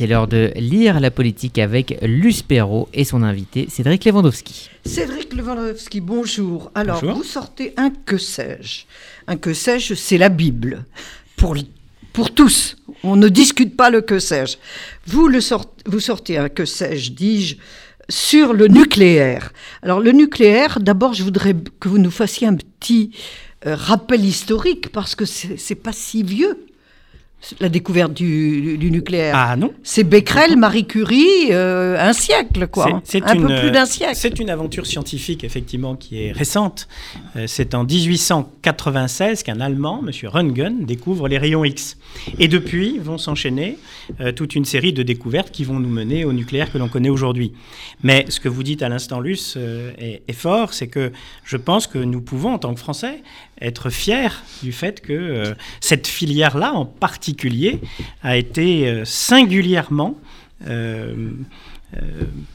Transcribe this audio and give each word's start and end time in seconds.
C'est 0.00 0.06
l'heure 0.06 0.28
de 0.28 0.52
lire 0.54 1.00
la 1.00 1.10
politique 1.10 1.58
avec 1.58 1.98
Luce 2.02 2.42
Perrault 2.42 2.88
et 2.94 3.02
son 3.02 3.24
invité 3.24 3.66
Cédric 3.68 4.04
Lewandowski. 4.04 4.70
Cédric 4.86 5.34
Lewandowski, 5.34 6.00
bonjour. 6.00 6.70
Alors, 6.76 7.04
vous 7.04 7.24
sortez 7.24 7.74
un 7.76 7.90
que 7.90 8.16
sais-je. 8.16 8.84
Un 9.26 9.36
que 9.36 9.52
sais-je, 9.52 9.94
c'est 9.94 10.16
la 10.16 10.28
Bible. 10.28 10.84
Pour, 11.36 11.56
pour 12.12 12.32
tous. 12.32 12.76
On 13.02 13.16
ne 13.16 13.28
discute 13.28 13.76
pas 13.76 13.90
le 13.90 14.00
que 14.00 14.20
sais-je. 14.20 14.58
Vous, 15.08 15.26
le 15.26 15.40
vous 15.86 15.98
sortez 15.98 16.38
un 16.38 16.48
que 16.48 16.64
sais-je, 16.64 17.10
dis-je, 17.10 17.56
sur 18.08 18.52
le 18.52 18.68
nucléaire. 18.68 19.52
Alors, 19.82 19.98
le 19.98 20.12
nucléaire, 20.12 20.78
d'abord, 20.78 21.14
je 21.14 21.24
voudrais 21.24 21.56
que 21.80 21.88
vous 21.88 21.98
nous 21.98 22.12
fassiez 22.12 22.46
un 22.46 22.54
petit 22.54 23.10
euh, 23.66 23.74
rappel 23.74 24.24
historique 24.24 24.92
parce 24.92 25.16
que 25.16 25.24
c'est 25.24 25.74
pas 25.74 25.92
si 25.92 26.22
vieux 26.22 26.67
la 27.60 27.68
découverte 27.68 28.12
du, 28.12 28.78
nucléaire. 28.90 29.34
Ah 29.36 29.56
non. 29.56 29.72
C'est 29.82 30.04
Becquerel, 30.04 30.56
Marie 30.56 30.86
Curie, 30.86 31.50
euh, 31.50 31.96
un 31.98 32.12
siècle, 32.12 32.66
quoi. 32.66 33.00
C'est, 33.04 33.22
un 33.22 33.36
peu 33.36 33.46
plus 33.46 33.70
d'un 33.70 33.86
siècle. 33.86 34.16
C'est 34.16 34.38
une 34.38 34.50
aventure 34.50 34.86
scientifique, 34.86 35.44
effectivement, 35.44 35.94
qui 35.94 36.22
est 36.24 36.32
récente. 36.32 36.88
Euh, 37.36 37.44
c'est 37.46 37.74
en 37.74 37.84
1896 37.84 39.44
qu'un 39.44 39.60
Allemand, 39.60 40.02
M. 40.06 40.10
Röntgen, 40.28 40.84
découvre 40.84 41.28
les 41.28 41.38
rayons 41.38 41.64
X. 41.64 41.96
Et 42.38 42.48
depuis 42.48 42.98
vont 42.98 43.18
s'enchaîner 43.18 43.78
euh, 44.20 44.32
toute 44.32 44.54
une 44.54 44.64
série 44.64 44.92
de 44.92 45.02
découvertes 45.02 45.50
qui 45.50 45.64
vont 45.64 45.78
nous 45.78 45.88
mener 45.88 46.24
au 46.24 46.32
nucléaire 46.32 46.72
que 46.72 46.78
l'on 46.78 46.88
connaît 46.88 47.08
aujourd'hui. 47.08 47.52
Mais 48.02 48.26
ce 48.28 48.40
que 48.40 48.48
vous 48.48 48.62
dites 48.62 48.82
à 48.82 48.88
l'instant, 48.88 49.20
Luce, 49.20 49.56
est, 49.56 50.22
est, 50.26 50.32
fort, 50.32 50.74
c'est 50.74 50.88
que 50.88 51.12
je 51.44 51.56
pense 51.56 51.86
que 51.86 51.98
nous 51.98 52.20
pouvons, 52.20 52.54
en 52.54 52.58
tant 52.58 52.74
que 52.74 52.80
Français, 52.80 53.22
être 53.60 53.90
fiers 53.90 54.28
du 54.62 54.72
fait 54.72 55.00
que 55.00 55.54
cette 55.80 56.06
filière-là, 56.06 56.72
en 56.72 56.84
particulier, 56.84 57.80
a 58.22 58.36
été 58.36 58.88
euh, 58.88 59.04
singulièrement 59.04 60.16
euh, 60.66 61.14
euh, 61.14 61.30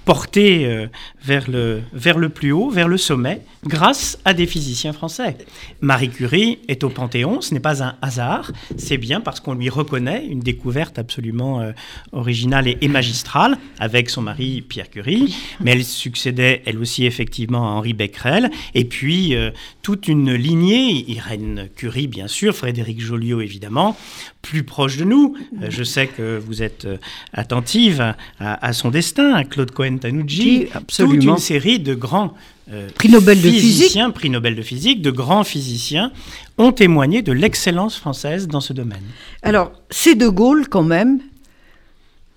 porté 0.06 0.66
euh, 0.66 0.88
vers, 1.24 1.50
le, 1.50 1.82
vers 1.92 2.20
le 2.20 2.30
plus 2.30 2.52
haut, 2.52 2.70
vers 2.70 2.88
le 2.88 2.98
sommet, 2.98 3.42
grâce 3.66 4.20
à 4.26 4.34
des 4.34 4.46
physiciens 4.46 4.94
français. 4.94 5.38
Marie 5.82 6.10
Curie 6.10 6.60
est 6.68 6.84
au 6.84 6.90
Panthéon, 6.90 7.42
ce 7.42 7.54
n'est 7.54 7.60
pas 7.60 7.84
un 7.84 7.96
hasard, 8.02 8.52
c'est 8.78 8.98
bien 8.98 9.22
parce 9.22 9.40
qu'on 9.40 9.56
lui 9.56 9.70
reconnaît 9.70 10.26
une 10.26 10.42
découverte 10.42 11.00
absolument 11.00 11.62
euh, 11.62 11.72
originale 12.12 12.68
et, 12.68 12.88
magistrale 12.88 13.58
avec 13.80 14.12
son 14.12 14.22
mari 14.22 14.62
Pierre 14.62 14.90
Curie, 14.90 15.36
mais 15.62 15.72
elle 15.72 15.84
succédait 15.84 16.62
elle 16.68 16.78
aussi 16.78 17.06
effectivement 17.06 17.70
à 17.70 17.72
Henri 17.72 17.94
Becquerel, 17.94 18.52
et 18.76 18.86
puis 18.86 19.36
toute 19.82 20.08
une 20.08 20.34
lignée, 20.34 21.10
Irène 21.10 21.70
Curie 21.76 22.08
bien 22.08 22.28
sûr, 22.28 22.56
Frédéric 22.56 23.02
Joliot 23.02 23.42
évidemment, 23.42 23.98
plus 24.44 24.64
proche 24.64 24.98
de 24.98 25.06
nous. 25.06 25.36
je 25.70 25.84
sais 25.84 26.08
que 26.08 26.38
vous 26.38 26.62
êtes 26.62 26.88
attentive 27.34 28.14
à 28.40 28.74
son 28.74 28.92
destin 28.92 29.23
Claude 29.50 29.72
Cohen-Tanucci, 29.72 30.68
toute 30.98 31.24
une 31.24 31.38
série 31.38 31.80
de 31.80 31.94
grands 31.94 32.34
euh, 32.72 32.88
prix 32.96 33.10
Nobel 33.10 33.42
de 33.42 33.50
physique. 33.50 34.00
prix 34.14 34.30
Nobel 34.30 34.56
de 34.56 34.62
physique, 34.62 35.02
de 35.02 35.12
grands 35.12 35.44
physiciens 35.44 36.12
ont 36.58 36.72
témoigné 36.72 37.22
de 37.22 37.34
l'excellence 37.34 37.98
française 37.98 38.48
dans 38.48 38.62
ce 38.62 38.72
domaine. 38.72 39.04
Alors, 39.42 39.74
c'est 39.90 40.16
De 40.16 40.30
Gaulle 40.30 40.70
quand 40.70 40.84
même, 40.84 41.20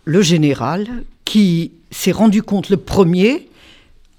le 0.04 0.22
général, 0.22 1.04
qui 1.24 1.72
s'est 1.90 2.12
rendu 2.12 2.42
compte 2.42 2.70
le 2.70 2.76
premier 2.76 3.48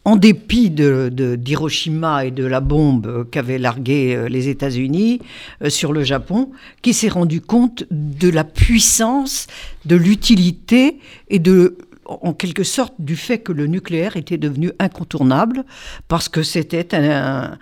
en 0.06 0.16
dépit 0.16 0.70
d'Hiroshima 0.70 2.24
de, 2.24 2.28
et 2.28 2.32
de 2.32 2.46
la 2.46 2.62
bombe 2.62 3.30
qu'avaient 3.30 3.58
larguée 3.58 4.16
euh, 4.16 4.30
les 4.30 4.48
États-Unis 4.48 5.20
euh, 5.62 5.70
sur 5.70 5.92
le 5.92 6.06
Japon, 6.06 6.52
qui 6.82 6.94
s'est 6.94 7.10
rendu 7.10 7.42
compte 7.42 7.84
de 7.92 8.30
la 8.30 8.46
puissance, 8.46 9.48
de 9.84 9.98
l'utilité 9.98 11.00
et 11.28 11.40
de 11.40 11.78
en 12.08 12.34
quelque 12.34 12.64
sorte 12.64 12.94
du 13.00 13.16
fait 13.16 13.40
que 13.40 13.52
le 13.52 13.68
nucléaire 13.68 14.18
était 14.18 14.38
devenu 14.38 14.72
incontournable 14.80 15.64
parce 16.08 16.30
que 16.30 16.44
c'était 16.44 16.96
un, 16.96 17.58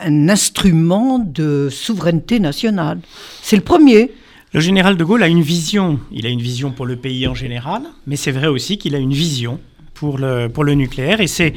instrument 0.00 1.18
de 1.18 1.68
souveraineté 1.70 2.38
nationale. 2.38 3.00
C'est 3.42 3.56
le 3.56 3.62
premier. 3.62 4.12
Le 4.52 4.60
général 4.60 4.96
de 4.96 5.04
Gaulle 5.04 5.24
a 5.24 5.28
une 5.28 5.42
vision. 5.42 5.98
Il 6.12 6.24
a 6.24 6.28
une 6.28 6.40
vision 6.40 6.70
pour 6.70 6.86
le 6.86 6.96
pays 6.96 7.26
en 7.26 7.34
général, 7.34 7.82
mais 8.06 8.16
c'est 8.16 8.30
vrai 8.30 8.46
aussi 8.46 8.78
qu'il 8.78 8.94
a 8.94 8.98
une 8.98 9.12
vision 9.12 9.58
pour 9.94 10.18
le, 10.18 10.48
pour 10.48 10.62
le 10.62 10.74
nucléaire. 10.74 11.20
Et 11.20 11.26
c'est 11.26 11.52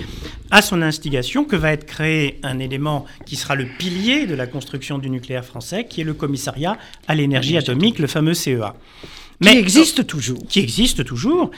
à 0.50 0.64
son 0.64 0.82
instigation 0.82 1.46
que 1.46 1.56
va 1.56 1.72
être 1.72 1.86
créé 1.86 2.40
un 2.42 2.58
élément 2.58 3.06
qui 3.28 3.36
sera 3.36 3.56
le 3.56 3.68
pilier 3.78 4.26
de 4.26 4.34
la 4.34 4.48
construction 4.48 4.98
du 4.98 5.10
nucléaire 5.10 5.46
français, 5.46 5.86
qui 5.88 6.02
est 6.02 6.04
le 6.04 6.16
commissariat 6.16 6.78
à 7.08 7.14
l'énergie 7.14 7.58
atomique, 7.58 8.00
le 8.00 8.08
fameux 8.08 8.34
CEA. 8.34 8.74
Mais, 9.42 9.52
qui 9.52 9.58
existe 9.58 10.08
toujours. 10.08 10.40
Qui 10.48 10.60
existe 10.60 11.06
toujours. 11.06 11.52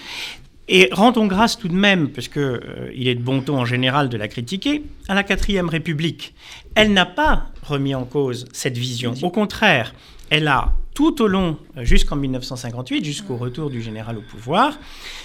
Et 0.69 0.89
rendons 0.91 1.27
grâce 1.27 1.57
tout 1.57 1.67
de 1.67 1.75
même, 1.75 2.09
parce 2.09 2.29
qu'il 2.29 2.41
euh, 2.41 2.91
est 2.95 3.15
de 3.15 3.21
bon 3.21 3.41
ton 3.41 3.57
en 3.57 3.65
général 3.65 4.09
de 4.09 4.17
la 4.17 4.27
critiquer, 4.27 4.83
à 5.09 5.13
la 5.13 5.23
quatrième 5.23 5.67
République. 5.67 6.33
Elle 6.75 6.93
n'a 6.93 7.05
pas 7.05 7.47
remis 7.63 7.95
en 7.95 8.05
cause 8.05 8.45
cette 8.53 8.77
vision. 8.77 9.13
Au 9.21 9.29
contraire, 9.29 9.93
elle 10.29 10.47
a 10.47 10.73
tout 10.93 11.21
au 11.21 11.27
long, 11.27 11.57
euh, 11.77 11.83
jusqu'en 11.83 12.15
1958, 12.15 13.03
jusqu'au 13.03 13.35
retour 13.35 13.69
du 13.69 13.81
général 13.81 14.17
au 14.17 14.21
pouvoir, 14.21 14.79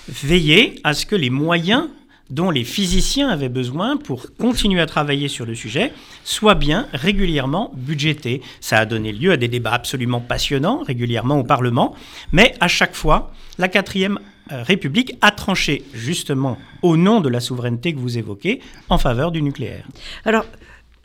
veillé 0.09 0.81
à 0.83 0.93
ce 0.93 1.07
que 1.07 1.15
les 1.15 1.31
moyens 1.31 1.89
dont 2.31 2.51
les 2.51 2.65
physiciens 2.65 3.29
avaient 3.29 3.49
besoin 3.49 3.97
pour 3.97 4.35
continuer 4.37 4.81
à 4.81 4.87
travailler 4.87 5.29
sur 5.29 5.47
le 5.47 5.55
sujet 5.55 5.93
soient 6.25 6.55
bien 6.55 6.87
régulièrement 6.93 7.73
budgétés. 7.75 8.43
Ça 8.61 8.79
a 8.79 8.87
donné 8.87 9.13
lieu 9.13 9.33
à 9.33 9.37
des 9.37 9.49
débats 9.49 9.73
absolument 9.73 10.21
passionnants 10.21 10.83
régulièrement 10.83 11.39
au 11.39 11.45
Parlement, 11.45 11.95
mais 12.33 12.55
à 12.61 12.69
chaque 12.69 12.95
fois, 12.95 13.33
la 13.57 13.69
quatrième 13.69 14.19
République 14.51 15.17
a 15.21 15.31
tranché 15.31 15.85
justement 15.95 16.59
au 16.83 16.97
nom 16.97 17.21
de 17.21 17.29
la 17.29 17.41
souveraineté 17.41 17.93
que 17.93 17.99
vous 17.99 18.19
évoquez 18.19 18.61
en 18.89 18.99
faveur 18.99 19.31
du 19.31 19.43
nucléaire. 19.43 19.87
Alors, 20.25 20.47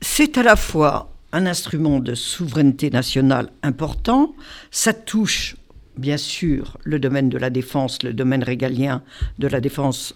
c'est 0.02 0.38
à 0.38 0.44
la 0.44 0.56
fois 0.56 1.12
un 1.32 1.46
instrument 1.46 2.00
de 2.00 2.14
souveraineté 2.14 2.90
nationale 2.90 3.50
important, 3.64 4.36
ça 4.72 4.94
touche 4.94 5.56
bien 5.98 6.18
sûr 6.18 6.78
le 6.84 7.00
domaine 7.00 7.30
de 7.30 7.38
la 7.38 7.50
défense, 7.50 8.04
le 8.04 8.14
domaine 8.14 8.44
régalien 8.44 9.04
de 9.40 9.48
la 9.48 9.60
défense 9.60 10.16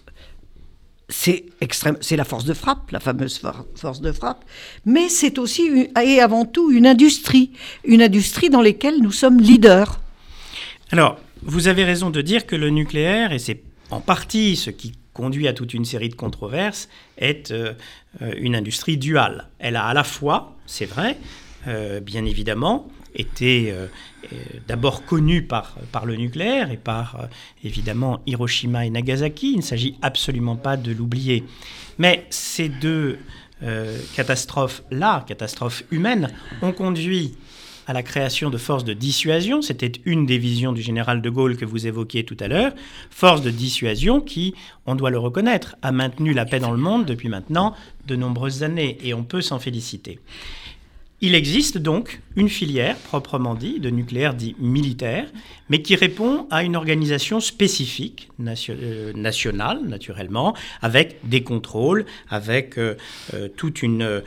c'est 1.10 1.46
extrême, 1.62 1.98
c'est 2.02 2.18
la 2.18 2.26
force 2.26 2.44
de 2.44 2.54
frappe, 2.54 2.92
la 2.92 3.00
fameuse 3.00 3.42
force 3.76 4.02
de 4.02 4.12
frappe, 4.12 4.44
mais 4.86 5.08
c'est 5.08 5.40
aussi 5.40 5.90
et 6.04 6.20
avant 6.20 6.46
tout 6.46 6.70
une 6.70 6.86
industrie, 6.86 7.52
une 7.86 8.02
industrie 8.02 8.50
dans 8.50 8.62
laquelle 8.62 9.02
nous 9.02 9.12
sommes 9.14 9.40
leaders. 9.40 10.02
Alors, 10.92 11.18
vous 11.48 11.70
avez 11.70 11.86
raison 11.86 12.10
de 12.10 12.22
dire 12.22 12.46
que 12.46 12.58
le 12.58 12.70
nucléaire, 12.70 13.32
et 13.32 13.40
c'est 13.40 13.62
en 13.90 14.02
partie 14.02 14.58
ce 14.58 14.70
qui 14.70 14.92
conduit 15.14 15.48
à 15.48 15.54
toute 15.54 15.74
une 15.74 15.86
série 15.86 16.10
de 16.10 16.16
controverses, 16.16 16.90
est 17.18 17.52
euh, 17.52 17.74
euh, 18.22 18.34
une 18.38 18.56
industrie 18.56 18.98
duale. 18.98 19.48
Elle 19.58 19.78
a 19.78 19.86
à 19.86 19.94
la 19.94 20.04
fois, 20.04 20.58
c'est 20.66 20.86
vrai, 20.86 21.18
euh, 21.68 22.02
bien 22.02 22.26
évidemment, 22.26 22.88
été 23.16 23.74
d'abord 24.68 25.06
connue 25.06 25.42
par, 25.42 25.76
par 25.92 26.06
le 26.06 26.18
nucléaire 26.18 26.70
et 26.70 26.78
par 26.78 27.28
évidemment 27.64 28.20
Hiroshima 28.28 28.86
et 28.86 28.92
Nagasaki. 28.92 29.54
Il 29.54 29.58
ne 29.58 29.62
s'agit 29.64 29.96
absolument 30.04 30.56
pas 30.56 30.78
de 30.78 30.92
l'oublier. 30.92 31.44
Mais 31.98 32.28
ces 32.30 32.70
deux 32.70 33.18
catastrophes-là, 34.16 35.26
catastrophes 35.28 35.84
humaines, 35.90 36.30
ont 36.62 36.74
conduit 36.74 37.36
à 37.88 37.94
la 37.94 38.04
création 38.04 38.50
de 38.50 38.58
forces 38.58 38.84
de 38.84 38.94
dissuasion. 38.94 39.62
C'était 39.62 39.94
une 40.06 40.26
des 40.26 40.38
visions 40.38 40.74
du 40.74 40.82
général 40.82 41.22
de 41.22 41.30
Gaulle 41.30 41.58
que 41.58 41.66
vous 41.66 41.88
évoquiez 41.88 42.26
tout 42.26 42.38
à 42.40 42.48
l'heure. 42.48 42.74
Force 43.10 43.42
de 43.42 43.50
dissuasion 43.50 44.22
qui, 44.22 44.54
on 44.86 44.96
doit 44.96 45.10
le 45.10 45.18
reconnaître, 45.18 45.76
a 45.82 45.92
maintenu 45.92 46.34
la 46.34 46.46
paix 46.46 46.60
dans 46.60 46.72
le 46.72 46.78
monde 46.78 47.06
depuis 47.06 47.30
maintenant 47.30 47.74
de 48.06 48.16
nombreuses 48.16 48.64
années 48.64 48.98
et 49.02 49.14
on 49.14 49.24
peut 49.24 49.42
s'en 49.42 49.60
féliciter. 49.60 50.20
Il 51.20 51.34
existe 51.34 51.80
donc 51.80 52.22
une 52.36 52.48
filière, 52.48 52.96
proprement 52.96 53.56
dit, 53.56 53.80
de 53.80 53.90
nucléaire 53.90 54.36
dit 54.36 54.56
militaire, 54.60 55.26
mais 55.68 55.82
qui 55.82 55.96
répond 55.96 56.46
à 56.52 56.64
une 56.64 56.76
organisation 56.76 57.40
spécifique, 57.40 58.30
euh, 58.70 59.14
nationale 59.14 59.80
naturellement, 59.84 60.56
avec 60.84 61.18
des 61.24 61.42
contrôles, 61.42 62.06
avec 62.30 62.78
euh, 62.78 62.96
euh, 63.34 63.48
toute 63.48 63.82
une 63.82 64.22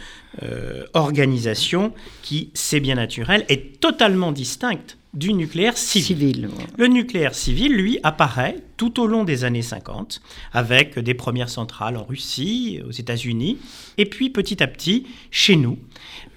organisation 0.95 1.93
qui, 2.23 2.51
c'est 2.55 2.81
bien 2.81 2.97
naturel, 2.97 3.45
est 3.49 3.79
totalement 3.79 4.33
distincte 4.33 4.97
du 5.13 5.33
nucléaire 5.33 5.77
civil. 5.77 6.49
Le 6.79 6.87
nucléaire 6.87 7.35
civil, 7.35 7.75
lui, 7.75 7.99
apparaît 8.03 8.59
tout 8.77 9.01
au 9.01 9.07
long 9.07 9.25
des 9.25 9.45
années 9.45 9.63
50, 9.63 10.23
avec 10.53 10.99
des 10.99 11.15
premières 11.15 11.49
centrales 11.49 11.97
en 11.97 12.05
Russie, 12.05 12.81
aux 12.87 12.93
États-Unis, 12.93 13.59
et 13.99 14.07
puis 14.07 14.31
petit 14.31 14.63
à 14.63 14.67
petit 14.67 15.07
chez 15.31 15.57
nous. 15.57 15.79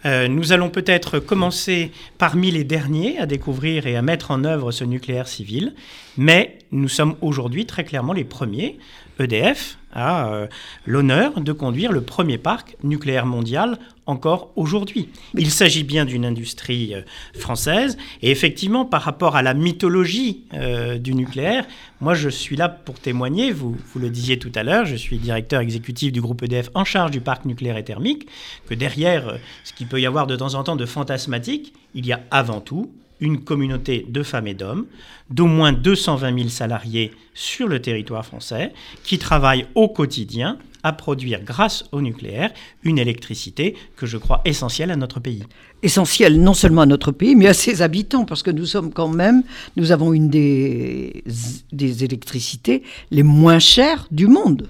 Euh, 0.06 0.28
nous 0.28 0.52
allons 0.52 0.70
peut-être 0.70 1.20
commencer 1.20 1.92
parmi 2.18 2.52
les 2.52 2.64
derniers 2.64 3.18
à 3.20 3.26
découvrir 3.26 3.88
et 3.88 3.96
à 3.96 4.02
mettre 4.02 4.32
en 4.32 4.44
œuvre 4.44 4.72
ce 4.72 4.84
nucléaire 4.84 5.28
civil, 5.28 5.76
mais 6.18 6.60
nous 6.72 6.90
sommes 6.90 7.16
aujourd'hui 7.22 7.66
très 7.66 7.86
clairement 7.86 8.14
les 8.14 8.26
premiers. 8.26 8.78
EDF 9.20 9.78
a 9.94 10.28
euh, 10.28 10.48
l'honneur 10.86 11.40
de 11.40 11.52
conduire 11.52 11.92
le 11.92 12.02
premier 12.02 12.38
parc 12.38 12.78
nucléaire 12.84 13.26
mondial 13.26 13.78
encore 14.06 14.52
aujourd'hui. 14.56 15.10
Il 15.38 15.52
s'agit 15.52 15.84
bien 15.84 16.06
d'une 16.06 16.26
industrie 16.26 16.96
euh, 16.96 17.02
française 17.38 17.98
et 18.22 18.32
effectivement 18.32 18.86
par 18.86 19.04
rapport 19.04 19.36
à 19.36 19.42
la 19.42 19.54
mythologie 19.54 20.44
euh, 20.54 20.98
du 20.98 21.14
nucléaire, 21.14 21.66
moi 22.02 22.14
je 22.16 22.30
suis 22.30 22.56
là 22.56 22.70
pour 22.70 23.00
témoigner, 23.00 23.52
vous, 23.52 23.78
vous 23.94 24.00
le 24.00 24.10
disiez 24.10 24.40
tout 24.40 24.52
à 24.56 24.64
l'heure, 24.64 24.86
je 24.86 24.96
suis 24.96 25.18
directeur 25.18 25.62
exécutif 25.62 26.12
du 26.12 26.22
groupe 26.22 26.42
EDF 26.44 26.70
en 26.74 26.86
charge 26.86 27.12
du 27.12 27.22
parc 27.22 27.46
nucléaire 27.46 27.78
et 27.78 27.84
thermique, 27.84 28.28
que 28.68 28.74
derrière 28.74 29.38
ce 29.64 29.74
qu'il 29.74 29.88
peut 29.88 30.02
y 30.02 30.06
avoir 30.06 30.28
de 30.28 30.36
temps 30.36 30.56
en 30.56 30.64
temps 30.64 30.76
de 30.76 30.86
fantasmatique, 30.86 31.74
il 31.94 32.06
y 32.06 32.14
a 32.14 32.22
avant 32.32 32.62
tout 32.62 32.92
une 33.24 33.44
communauté 33.44 34.06
de 34.08 34.22
femmes 34.22 34.48
et 34.48 34.54
d'hommes, 34.54 34.86
d'au 35.30 35.48
moins 35.48 35.72
220 35.72 36.38
000 36.38 36.50
salariés 36.50 37.12
sur 37.34 37.68
le 37.68 37.82
territoire 37.82 38.26
français, 38.26 38.74
qui 39.04 39.18
travaillent 39.18 39.66
au 39.76 39.88
quotidien 39.88 40.58
à 40.84 40.92
produire, 40.92 41.42
grâce 41.42 41.86
au 41.94 42.02
nucléaire, 42.02 42.52
une 42.84 43.00
électricité 43.00 43.76
que 43.96 44.06
je 44.06 44.18
crois 44.18 44.42
essentielle 44.44 44.92
à 44.92 44.98
notre 44.98 45.22
pays. 45.22 45.44
Essentielle 45.82 46.42
non 46.42 46.54
seulement 46.54 46.82
à 46.82 46.86
notre 46.86 47.14
pays, 47.14 47.36
mais 47.36 47.48
à 47.48 47.54
ses 47.54 47.82
habitants, 47.82 48.26
parce 48.26 48.44
que 48.44 48.52
nous 48.52 48.66
sommes 48.66 48.92
quand 48.92 49.08
même, 49.08 49.44
nous 49.78 49.94
avons 49.94 50.12
une 50.12 50.30
des, 50.30 51.24
des 51.72 52.04
électricités 52.04 52.84
les 53.12 53.24
moins 53.24 53.60
chères 53.60 54.08
du 54.12 54.28
monde. 54.28 54.68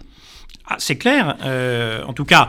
Ah, 0.66 0.78
c'est 0.80 0.96
clair. 0.96 1.36
Euh, 1.44 2.04
en 2.06 2.14
tout 2.14 2.24
cas, 2.24 2.48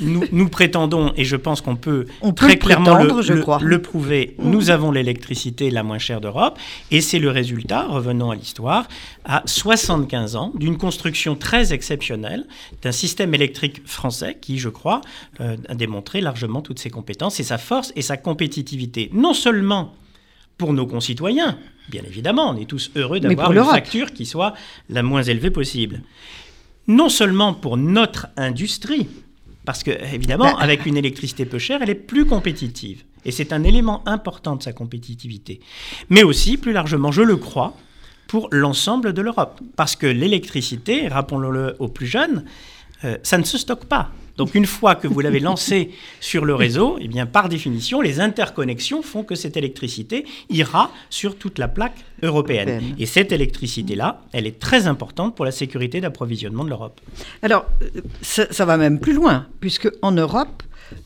nous, 0.00 0.48
prétendons, 0.48 1.12
et 1.16 1.24
je 1.24 1.36
pense 1.36 1.60
qu'on 1.60 1.76
peut, 1.76 2.06
très 2.34 2.58
clairement 2.58 2.98
le, 2.98 3.78
prouver, 3.80 4.34
mmh. 4.38 4.50
nous 4.50 4.70
avons 4.70 4.90
l'électricité 4.90 5.70
la 5.70 5.84
moins 5.84 5.98
chère 5.98 6.20
d'Europe, 6.20 6.58
et 6.90 7.00
c'est 7.00 7.20
le 7.20 7.30
résultat, 7.30 7.86
revenons 7.86 8.32
à 8.32 8.34
l'histoire, 8.34 8.88
à 9.24 9.42
75 9.46 10.34
ans 10.34 10.52
d'une 10.56 10.76
construction 10.76 11.36
très 11.36 11.72
exceptionnelle 11.72 12.44
d'un 12.82 12.92
système 12.92 13.34
électrique 13.34 13.86
français 13.86 14.36
qui, 14.40 14.58
je 14.58 14.68
crois, 14.68 15.00
euh, 15.40 15.56
a 15.68 15.74
démontré 15.76 16.20
largement 16.20 16.60
toutes 16.60 16.80
ses 16.80 16.90
compétences 16.90 17.38
et 17.38 17.44
sa 17.44 17.58
force 17.58 17.92
et 17.94 18.02
sa 18.02 18.16
compétitivité. 18.16 19.10
Non 19.12 19.32
seulement 19.32 19.94
pour 20.58 20.72
nos 20.72 20.86
concitoyens, 20.86 21.56
bien 21.88 22.02
évidemment, 22.04 22.50
on 22.50 22.56
est 22.56 22.66
tous 22.66 22.90
heureux 22.96 23.20
d'avoir 23.20 23.52
une 23.52 23.64
facture 23.64 24.12
qui 24.12 24.26
soit 24.26 24.54
la 24.88 25.02
moins 25.04 25.22
élevée 25.22 25.50
possible 25.50 26.02
non 26.88 27.08
seulement 27.08 27.54
pour 27.54 27.76
notre 27.76 28.28
industrie, 28.36 29.08
parce 29.64 29.82
que 29.82 29.90
évidemment, 30.12 30.52
bah, 30.52 30.56
avec 30.58 30.86
une 30.86 30.96
électricité 30.96 31.44
peu 31.44 31.58
chère, 31.58 31.82
elle 31.82 31.90
est 31.90 31.94
plus 31.94 32.26
compétitive. 32.26 33.04
Et 33.24 33.30
c'est 33.30 33.52
un 33.52 33.62
élément 33.62 34.02
important 34.06 34.56
de 34.56 34.62
sa 34.62 34.72
compétitivité. 34.72 35.60
Mais 36.10 36.24
aussi, 36.24 36.56
plus 36.56 36.72
largement, 36.72 37.12
je 37.12 37.22
le 37.22 37.36
crois, 37.36 37.76
pour 38.26 38.48
l'ensemble 38.50 39.12
de 39.12 39.22
l'Europe. 39.22 39.60
Parce 39.76 39.94
que 39.94 40.06
l'électricité, 40.06 41.06
rappelons-le 41.06 41.76
aux 41.78 41.88
plus 41.88 42.06
jeunes, 42.06 42.44
euh, 43.04 43.16
ça 43.22 43.38
ne 43.38 43.44
se 43.44 43.58
stocke 43.58 43.84
pas. 43.84 44.10
Donc 44.36 44.54
une 44.54 44.66
fois 44.66 44.94
que 44.94 45.08
vous 45.08 45.20
l'avez 45.20 45.40
lancé 45.40 45.90
sur 46.20 46.44
le 46.44 46.54
réseau, 46.54 46.98
eh 47.00 47.08
bien 47.08 47.26
par 47.26 47.48
définition, 47.48 48.00
les 48.00 48.20
interconnexions 48.20 49.02
font 49.02 49.24
que 49.24 49.34
cette 49.34 49.56
électricité 49.56 50.24
ira 50.50 50.90
sur 51.10 51.36
toute 51.36 51.58
la 51.58 51.68
plaque 51.68 52.04
européenne. 52.22 52.82
Et 52.98 53.06
cette 53.06 53.32
électricité-là, 53.32 54.20
elle 54.32 54.46
est 54.46 54.58
très 54.58 54.86
importante 54.86 55.34
pour 55.34 55.44
la 55.44 55.50
sécurité 55.50 56.00
d'approvisionnement 56.00 56.64
de 56.64 56.70
l'Europe. 56.70 57.00
Alors, 57.42 57.66
euh, 57.82 58.00
ça, 58.22 58.64
va 58.64 58.76
même 58.76 59.00
plus 59.00 59.12
loin, 59.12 59.46
puisque 59.60 59.90
en 60.02 60.12
Europe, 60.12 60.62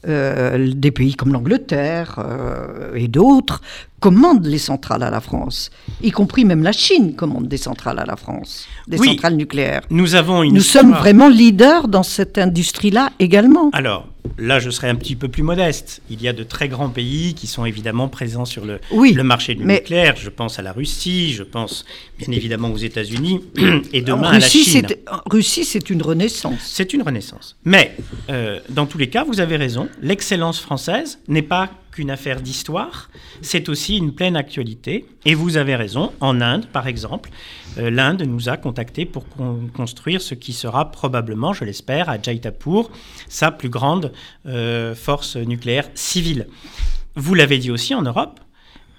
euh, 0.08 0.72
des 0.74 0.90
pays 0.90 1.14
comme 1.14 1.32
l'Angleterre 1.32 2.18
euh, 2.18 2.94
et 2.94 3.08
d'autres 3.08 3.62
commandent 4.00 4.46
les 4.46 4.58
centrales 4.58 5.02
à 5.02 5.10
la 5.10 5.20
France, 5.20 5.70
y 6.02 6.10
compris 6.10 6.44
même 6.44 6.62
la 6.62 6.72
Chine 6.72 7.14
commande 7.14 7.48
des 7.48 7.56
centrales 7.56 7.98
à 7.98 8.04
la 8.04 8.16
France, 8.16 8.66
des 8.86 8.98
centrales 8.98 9.36
nucléaires. 9.36 9.82
Nous 9.90 10.14
avons 10.14 10.44
Nous 10.44 10.60
sommes 10.60 10.92
vraiment 10.92 11.28
leaders 11.28 11.88
dans 11.88 12.02
cette 12.02 12.38
industrie-là 12.38 13.10
également. 13.18 13.70
Alors, 13.72 14.06
là, 14.38 14.58
je 14.58 14.70
serais 14.70 14.88
un 14.88 14.94
petit 14.94 15.16
peu 15.16 15.28
plus 15.28 15.42
modeste. 15.42 16.02
Il 16.10 16.20
y 16.20 16.28
a 16.28 16.32
de 16.32 16.42
très 16.42 16.68
grands 16.68 16.88
pays 16.88 17.34
qui 17.34 17.46
sont 17.46 17.64
évidemment 17.64 18.08
présents 18.08 18.44
sur 18.44 18.64
le, 18.64 18.80
le 18.92 19.22
marché 19.22 19.54
du 19.54 19.64
nucléaire. 19.64 20.14
Je 20.16 20.30
pense 20.30 20.58
à 20.58 20.62
la 20.62 20.72
Russie, 20.72 21.32
je 21.32 21.42
pense 21.42 21.84
bien 22.18 22.32
évidemment 22.32 22.70
aux 22.70 22.76
États-Unis 22.76 23.40
et 23.92 24.02
demain 24.02 24.30
à 24.30 24.38
la 24.38 24.48
Chine. 24.48 24.86
Russie, 25.30 25.64
c'est 25.64 25.90
une 25.90 26.02
renaissance. 26.02 26.60
C'est 26.62 26.92
une 26.92 27.02
renaissance. 27.02 27.56
Mais 27.64 27.96
euh, 28.30 28.60
dans 28.68 28.86
tous 28.86 28.98
les 28.98 29.08
cas, 29.08 29.24
vous 29.24 29.40
avez 29.40 29.56
raison. 29.56 29.88
L'excellence 30.02 30.60
française 30.60 31.18
n'est 31.28 31.42
pas 31.42 31.70
qu'une 31.96 32.10
affaire 32.10 32.42
d'histoire, 32.42 33.08
c'est 33.40 33.70
aussi 33.70 33.96
une 33.96 34.14
pleine 34.14 34.36
actualité. 34.36 35.06
Et 35.24 35.34
vous 35.34 35.56
avez 35.56 35.74
raison, 35.76 36.12
en 36.20 36.42
Inde, 36.42 36.66
par 36.66 36.86
exemple, 36.86 37.30
euh, 37.78 37.88
l'Inde 37.88 38.22
nous 38.22 38.50
a 38.50 38.58
contactés 38.58 39.06
pour 39.06 39.24
construire 39.74 40.20
ce 40.20 40.34
qui 40.34 40.52
sera 40.52 40.90
probablement, 40.90 41.54
je 41.54 41.64
l'espère, 41.64 42.10
à 42.10 42.20
Jaitapur, 42.20 42.90
sa 43.28 43.50
plus 43.50 43.70
grande 43.70 44.12
euh, 44.44 44.94
force 44.94 45.36
nucléaire 45.36 45.88
civile. 45.94 46.48
Vous 47.14 47.34
l'avez 47.34 47.56
dit 47.56 47.70
aussi 47.70 47.94
en 47.94 48.02
Europe, 48.02 48.40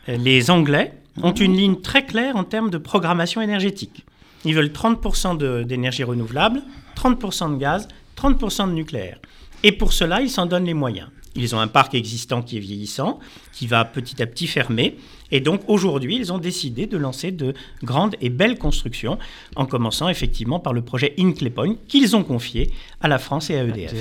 euh, 0.09 0.17
les 0.17 0.49
Anglais 0.49 0.91
ont 1.21 1.33
une 1.33 1.55
ligne 1.55 1.79
très 1.81 2.03
claire 2.03 2.35
en 2.35 2.45
termes 2.45 2.71
de 2.71 2.79
programmation 2.79 3.41
énergétique. 3.41 4.05
Ils 4.43 4.55
veulent 4.55 4.73
30% 4.73 5.65
d'énergie 5.65 6.03
renouvelable, 6.03 6.63
30% 6.95 7.53
de 7.53 7.57
gaz, 7.57 7.87
30% 8.17 8.69
de 8.69 8.73
nucléaire. 8.73 9.19
Et 9.61 9.71
pour 9.71 9.93
cela, 9.93 10.21
ils 10.21 10.31
s'en 10.31 10.47
donnent 10.47 10.65
les 10.65 10.73
moyens. 10.73 11.09
Ils 11.37 11.55
ont 11.55 11.59
un 11.59 11.67
parc 11.67 11.93
existant 11.93 12.41
qui 12.41 12.57
est 12.57 12.59
vieillissant, 12.59 13.19
qui 13.53 13.67
va 13.67 13.85
petit 13.85 14.21
à 14.21 14.25
petit 14.25 14.47
fermer. 14.47 14.97
Et 15.31 15.39
donc 15.39 15.61
aujourd'hui, 15.67 16.15
ils 16.15 16.33
ont 16.33 16.37
décidé 16.37 16.87
de 16.87 16.97
lancer 16.97 17.31
de 17.31 17.53
grandes 17.83 18.15
et 18.21 18.29
belles 18.29 18.57
constructions, 18.57 19.19
en 19.55 19.65
commençant 19.65 20.09
effectivement 20.09 20.59
par 20.59 20.73
le 20.73 20.81
projet 20.81 21.13
Inclay 21.19 21.49
Point 21.49 21.75
qu'ils 21.87 22.15
ont 22.15 22.23
confié 22.23 22.71
à 23.01 23.07
la 23.07 23.19
France 23.19 23.49
et 23.49 23.57
à 23.57 23.63
EDF. 23.63 23.93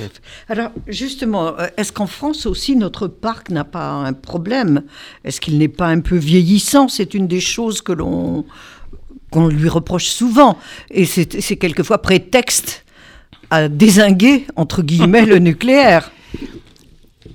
Alors 0.49 0.71
justement, 0.87 1.59
euh, 1.59 1.67
est-ce 1.77 1.93
qu'en 1.93 2.07
France 2.07 2.47
aussi 2.47 2.75
notre 2.77 3.07
parc 3.07 3.51
n'a 3.51 3.65
pas 3.65 3.91
un 3.91 4.13
problème? 4.13 4.85
Est-ce 5.25 5.41
qu'il 5.41 5.59
n'est 5.59 5.69
pas 5.69 5.89
un 5.89 6.01
peu 6.01 6.17
vieillissant? 6.17 6.89
C'est 6.89 7.13
une 7.15 7.27
des 7.27 7.41
choses 7.41 7.83
que 7.83 7.93
l'on 7.93 8.45
qu'on 9.31 9.49
lui 9.49 9.69
reproche 9.69 10.07
souvent, 10.07 10.57
et 10.89 11.05
c'est 11.05 11.57
quelquefois 11.57 12.01
prétexte 12.01 12.85
à 13.51 13.69
désinguer 13.69 14.47
entre 14.55 14.83
guillemets 14.83 15.27
le 15.27 15.39
nucléaire. 15.51 16.13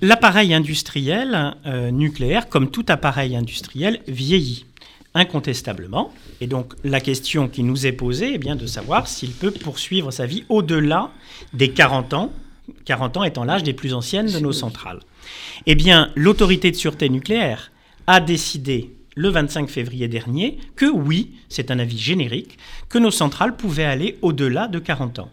L'appareil 0.03 0.53
industriel 0.56 1.56
euh, 1.68 1.92
nucléaire, 1.92 2.50
comme 2.50 2.71
tout 2.71 2.86
appareil 2.88 3.36
industriel, 3.36 4.00
vieillit 4.07 4.65
incontestablement. 5.13 6.12
Et 6.39 6.48
donc 6.48 6.74
la 6.83 7.00
question 7.00 7.48
qui 7.48 7.62
nous 7.62 7.86
est 7.86 7.92
posée 7.92 8.33
est 8.33 8.39
bien 8.39 8.56
de 8.56 8.65
savoir 8.65 9.07
s'il 9.07 9.31
peut 9.31 9.51
poursuivre 9.51 10.09
sa 10.09 10.25
vie 10.25 10.44
au-delà 10.50 11.12
des 11.53 11.69
40 11.69 12.15
ans, 12.15 12.33
40 12.86 13.18
ans 13.18 13.24
étant 13.24 13.44
l'âge 13.44 13.62
des 13.62 13.74
plus 13.74 13.94
anciennes 13.94 14.31
de 14.31 14.39
nos 14.39 14.53
centrales. 14.53 15.01
Eh 15.68 15.75
bien, 15.75 16.12
l'autorité 16.15 16.71
de 16.71 16.75
sûreté 16.75 17.07
nucléaire 17.07 17.71
a 18.07 18.19
décidé 18.19 18.95
le 19.15 19.30
25 19.30 19.69
février 19.69 20.07
dernier 20.07 20.57
que 20.75 20.86
oui, 20.86 21.36
c'est 21.48 21.69
un 21.69 21.77
avis 21.77 22.00
générique, 22.00 22.57
que 22.89 22.98
nos 22.98 23.12
centrales 23.12 23.56
pouvaient 23.56 23.86
aller 23.86 24.18
au-delà 24.24 24.68
de 24.68 24.80
40 24.80 25.20
ans. 25.20 25.29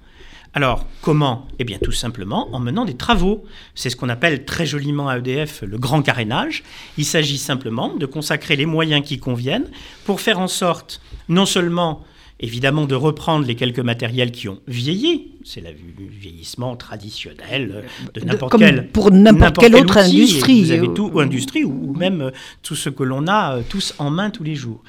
Alors, 0.55 0.87
comment? 1.03 1.47
Eh 1.59 1.65
bien, 1.65 1.79
tout 1.83 1.93
simplement 1.93 2.49
en 2.53 2.59
menant 2.59 2.85
des 2.85 2.97
travaux. 2.97 3.45
C'est 3.75 3.91
ce 3.91 3.97
qu'on 3.97 4.09
appelle 4.09 4.45
très 4.45 4.67
joliment 4.67 5.09
à 5.09 5.19
EDF 5.19 5.63
le 5.63 5.79
grand 5.79 6.03
carénage. 6.03 6.63
Il 6.97 7.05
s'agit 7.05 7.39
simplement 7.39 7.95
de 7.95 8.07
consacrer 8.07 8.57
les 8.57 8.67
moyens 8.67 9.07
qui 9.07 9.19
conviennent 9.19 9.69
pour 10.05 10.21
faire 10.21 10.39
en 10.39 10.49
sorte, 10.49 11.01
non 11.29 11.47
seulement 11.47 12.03
évidemment 12.41 12.87
de 12.87 12.95
reprendre 12.95 13.47
les 13.47 13.57
quelques 13.57 13.81
matériels 13.81 14.31
qui 14.31 14.49
ont 14.49 14.61
vieilli, 14.69 15.33
c'est 15.45 15.61
le 15.61 15.71
vieillissement 16.09 16.77
traditionnel 16.77 17.85
de 18.15 18.21
n'importe 18.21 18.59
quelle 18.59 18.89
pour 18.89 19.11
n'importe 19.11 19.59
quelle 19.59 19.75
autre 19.75 19.97
industrie, 19.97 20.63
vous 20.63 20.71
avez 20.71 20.93
tout 20.95 21.11
ou 21.13 21.21
industrie 21.21 21.65
ou, 21.65 21.95
même 21.95 22.23
euh, 22.23 22.31
tout 22.63 22.77
ce 22.77 22.91
que 22.91 23.03
l'on 23.03 23.27
a 23.27 23.57
euh, 23.57 23.63
tous 23.69 23.95
en 23.99 24.11
main 24.11 24.31
tous 24.31 24.45
les 24.45 24.55
jours, 24.55 24.83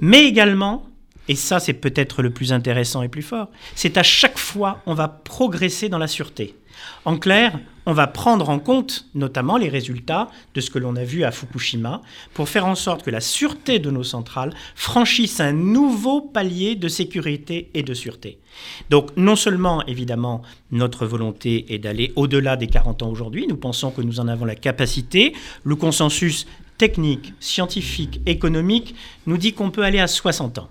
mais 0.00 0.24
également 0.24 0.86
et 1.28 1.34
ça 1.34 1.60
c'est 1.60 1.72
peut-être 1.72 2.22
le 2.22 2.30
plus 2.30 2.52
intéressant 2.52 3.02
et 3.02 3.08
plus 3.08 3.22
fort, 3.22 3.48
c'est 3.74 3.96
à 3.96 4.02
chaque 4.02 4.38
fois 4.38 4.82
on 4.86 4.94
va 4.94 5.08
progresser 5.08 5.88
dans 5.88 5.98
la 5.98 6.08
sûreté. 6.08 6.54
En 7.04 7.16
clair, 7.16 7.58
on 7.86 7.92
va 7.92 8.06
prendre 8.06 8.48
en 8.48 8.58
compte 8.58 9.06
notamment 9.14 9.56
les 9.56 9.68
résultats 9.68 10.28
de 10.54 10.60
ce 10.60 10.70
que 10.70 10.78
l'on 10.78 10.96
a 10.96 11.04
vu 11.04 11.24
à 11.24 11.30
Fukushima 11.30 12.02
pour 12.34 12.48
faire 12.48 12.66
en 12.66 12.74
sorte 12.74 13.02
que 13.02 13.10
la 13.10 13.20
sûreté 13.20 13.78
de 13.78 13.90
nos 13.90 14.02
centrales 14.02 14.52
franchisse 14.74 15.40
un 15.40 15.52
nouveau 15.52 16.20
palier 16.20 16.74
de 16.74 16.88
sécurité 16.88 17.70
et 17.74 17.82
de 17.82 17.94
sûreté. 17.94 18.38
Donc 18.90 19.16
non 19.16 19.36
seulement 19.36 19.86
évidemment 19.86 20.42
notre 20.70 21.06
volonté 21.06 21.72
est 21.72 21.78
d'aller 21.78 22.12
au-delà 22.16 22.56
des 22.56 22.66
40 22.66 23.02
ans 23.04 23.10
aujourd'hui, 23.10 23.46
nous 23.46 23.56
pensons 23.56 23.90
que 23.90 24.02
nous 24.02 24.20
en 24.20 24.28
avons 24.28 24.44
la 24.44 24.56
capacité, 24.56 25.32
le 25.64 25.76
consensus 25.76 26.46
technique, 26.78 27.32
scientifique, 27.40 28.20
économique 28.26 28.94
nous 29.26 29.38
dit 29.38 29.52
qu'on 29.52 29.70
peut 29.70 29.82
aller 29.82 30.00
à 30.00 30.06
60 30.08 30.58
ans. 30.58 30.68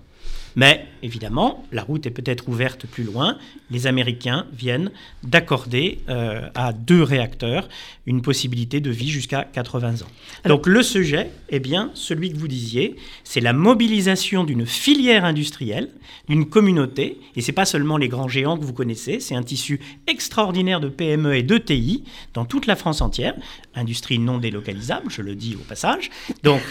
Mais 0.56 0.86
évidemment, 1.02 1.64
la 1.70 1.82
route 1.82 2.06
est 2.06 2.10
peut-être 2.10 2.48
ouverte 2.48 2.86
plus 2.86 3.04
loin. 3.04 3.36
Les 3.70 3.86
Américains 3.86 4.46
viennent 4.52 4.90
d'accorder 5.22 6.00
euh, 6.08 6.48
à 6.54 6.72
deux 6.72 7.02
réacteurs 7.02 7.68
une 8.06 8.22
possibilité 8.22 8.80
de 8.80 8.90
vie 8.90 9.10
jusqu'à 9.10 9.44
80 9.44 10.02
ans. 10.02 10.48
Donc 10.48 10.66
le 10.66 10.82
sujet 10.82 11.30
est 11.50 11.60
bien 11.60 11.90
celui 11.94 12.32
que 12.32 12.38
vous 12.38 12.48
disiez, 12.48 12.96
c'est 13.22 13.40
la 13.40 13.52
mobilisation 13.52 14.44
d'une 14.44 14.64
filière 14.64 15.24
industrielle, 15.26 15.90
d'une 16.28 16.48
communauté, 16.48 17.20
et 17.36 17.42
c'est 17.42 17.52
pas 17.52 17.66
seulement 17.66 17.98
les 17.98 18.08
grands 18.08 18.28
géants 18.28 18.56
que 18.56 18.64
vous 18.64 18.72
connaissez, 18.72 19.20
c'est 19.20 19.34
un 19.34 19.42
tissu 19.42 19.80
extraordinaire 20.06 20.80
de 20.80 20.88
PME 20.88 21.36
et 21.36 21.42
d'ETI 21.42 22.04
dans 22.32 22.46
toute 22.46 22.66
la 22.66 22.76
France 22.76 23.02
entière, 23.02 23.34
industrie 23.74 24.18
non 24.18 24.38
délocalisable, 24.38 25.10
je 25.10 25.20
le 25.20 25.34
dis 25.34 25.54
au 25.54 25.64
passage. 25.64 26.10
Donc 26.42 26.62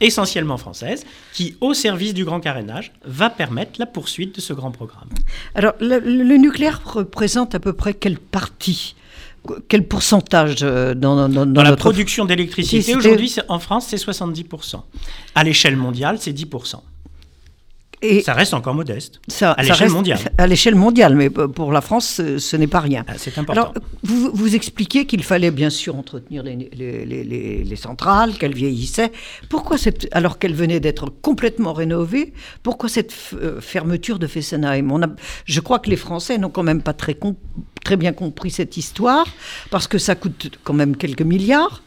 essentiellement 0.00 0.56
française, 0.56 1.04
qui, 1.32 1.56
au 1.60 1.74
service 1.74 2.14
du 2.14 2.24
grand 2.24 2.40
carénage, 2.40 2.92
va 3.04 3.30
permettre 3.30 3.72
la 3.78 3.86
poursuite 3.86 4.36
de 4.36 4.40
ce 4.40 4.52
grand 4.52 4.70
programme. 4.70 5.08
Alors, 5.54 5.74
le, 5.80 6.36
nucléaire 6.36 6.80
représente 6.84 7.54
à 7.54 7.60
peu 7.60 7.72
près 7.72 7.94
quelle 7.94 8.18
partie 8.18 8.94
quel 9.68 9.86
pourcentage 9.86 10.58
euh, 10.62 10.94
dans, 10.94 11.28
dans, 11.28 11.46
dans, 11.46 11.62
la 11.62 11.74
production 11.74 12.26
d'électricité 12.26 12.94
Aujourd'hui, 12.94 13.34
en 13.48 13.58
France, 13.58 13.86
c'est 13.88 13.96
70%. 13.96 14.82
À 15.34 15.44
l'échelle 15.44 15.76
mondiale, 15.76 16.18
c'est 16.20 16.32
10%. 16.32 16.80
Et 18.00 18.22
ça 18.22 18.32
reste 18.32 18.54
encore 18.54 18.74
modeste 18.74 19.20
ça, 19.26 19.52
à 19.52 19.62
l'échelle 19.62 19.90
mondiale. 19.90 20.18
À 20.38 20.46
l'échelle 20.46 20.74
mondiale, 20.76 21.14
mais 21.16 21.30
pour 21.30 21.72
la 21.72 21.80
France, 21.80 22.20
ce, 22.38 22.56
n'est 22.56 22.66
pas 22.66 22.80
rien. 22.80 23.04
Ah, 23.08 23.14
c'est 23.16 23.36
important. 23.38 23.52
Alors, 23.60 23.74
vous, 24.02 24.30
vous 24.32 24.54
expliquez 24.54 25.04
qu'il 25.04 25.24
fallait 25.24 25.50
bien 25.50 25.70
sûr 25.70 25.96
entretenir 25.96 26.42
les, 26.42 26.56
les, 26.56 27.64
les, 27.64 27.76
centrales, 27.76 28.34
qu'elles 28.34 28.54
vieillissaient. 28.54 29.10
Pourquoi 29.48 29.78
cette, 29.78 30.08
alors 30.12 30.38
qu'elles 30.38 30.54
venaient 30.54 30.80
d'être 30.80 31.10
complètement 31.22 31.72
rénovées, 31.72 32.32
pourquoi 32.62 32.88
cette 32.88 33.14
euh, 33.34 33.60
fermeture 33.60 34.18
de 34.18 34.26
Fessenheim? 34.26 34.92
On 34.92 35.02
a, 35.02 35.08
Je 35.44 35.60
crois 35.60 35.80
que 35.80 35.90
les 35.90 35.96
Français 35.96 36.38
n'ont 36.38 36.50
quand 36.50 36.62
même 36.62 36.82
pas 36.82 36.92
très, 36.92 37.18
très 37.84 37.96
bien 37.96 38.12
compris 38.12 38.50
cette 38.50 38.76
histoire, 38.76 39.26
parce 39.70 39.88
que 39.88 39.98
ça 39.98 40.14
coûte 40.14 40.58
quand 40.62 40.74
même 40.74 40.96
quelques 40.96 41.22
milliards. 41.22 41.82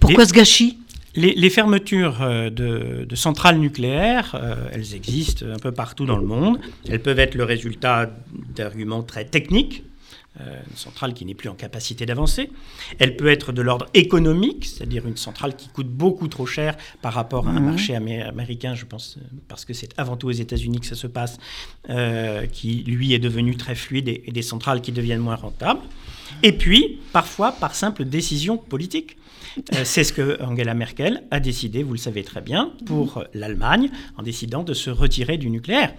Pourquoi 0.00 0.26
ce 0.26 0.32
gâchis? 0.32 0.78
Les, 1.16 1.50
fermetures 1.50 2.22
euh, 2.22 2.50
de, 2.50 3.14
centrales 3.14 3.58
nucléaires, 3.58 4.34
euh, 4.34 4.68
elles 4.72 4.94
existent 4.94 5.46
un 5.46 5.58
peu 5.58 5.72
partout 5.72 6.06
dans 6.06 6.18
le 6.18 6.26
monde. 6.26 6.58
Elles 6.88 7.00
peuvent 7.02 7.18
être 7.18 7.34
le 7.34 7.44
résultat 7.44 8.10
d'arguments 8.54 9.02
très 9.02 9.24
techniques, 9.24 9.84
euh, 10.40 10.60
une 10.70 10.76
centrale 10.76 11.14
qui 11.14 11.24
n'est 11.24 11.34
plus 11.34 11.48
en 11.48 11.54
capacité 11.54 12.04
d'avancer. 12.04 12.50
Elle 12.98 13.16
peut 13.16 13.28
être 13.28 13.52
de 13.52 13.62
l'ordre 13.62 13.86
économique, 13.94 14.66
c'est-à-dire 14.66 15.06
une 15.06 15.16
centrale 15.16 15.56
qui 15.56 15.68
coûte 15.68 15.88
beaucoup 15.88 16.28
trop 16.28 16.46
cher 16.46 16.76
par 17.00 17.14
rapport 17.14 17.48
à 17.48 17.52
un 17.52 17.60
mmh. 17.60 17.64
marché 17.64 17.96
américain, 17.96 18.74
je 18.74 18.84
pense, 18.84 19.18
parce 19.48 19.64
que 19.64 19.72
c'est 19.72 19.98
avant 19.98 20.16
tout 20.16 20.28
aux 20.28 20.32
États-Unis 20.32 20.80
que 20.80 20.86
ça 20.86 20.94
se 20.94 21.06
passe, 21.06 21.38
qui 22.52 22.84
lui 22.86 23.14
est 23.14 23.18
devenu 23.18 23.56
très 23.56 23.74
fluide 23.74 24.08
et 24.08 24.30
des 24.30 24.42
centrales 24.42 24.82
qui 24.82 24.92
deviennent 24.92 25.20
moins 25.20 25.36
rentables. 25.36 25.80
Et 26.42 26.52
puis, 26.52 26.98
parfois, 27.12 27.52
par 27.52 27.74
simple 27.74 28.04
décision 28.04 28.58
politique. 28.58 29.16
Euh, 29.74 29.82
c'est 29.84 30.04
ce 30.04 30.12
que 30.12 30.42
Angela 30.42 30.74
Merkel 30.74 31.22
a 31.30 31.40
décidé, 31.40 31.82
vous 31.82 31.92
le 31.92 31.98
savez 31.98 32.24
très 32.24 32.40
bien, 32.40 32.72
pour 32.84 33.24
l'Allemagne, 33.34 33.90
en 34.16 34.22
décidant 34.22 34.62
de 34.62 34.74
se 34.74 34.90
retirer 34.90 35.38
du 35.38 35.50
nucléaire. 35.50 35.94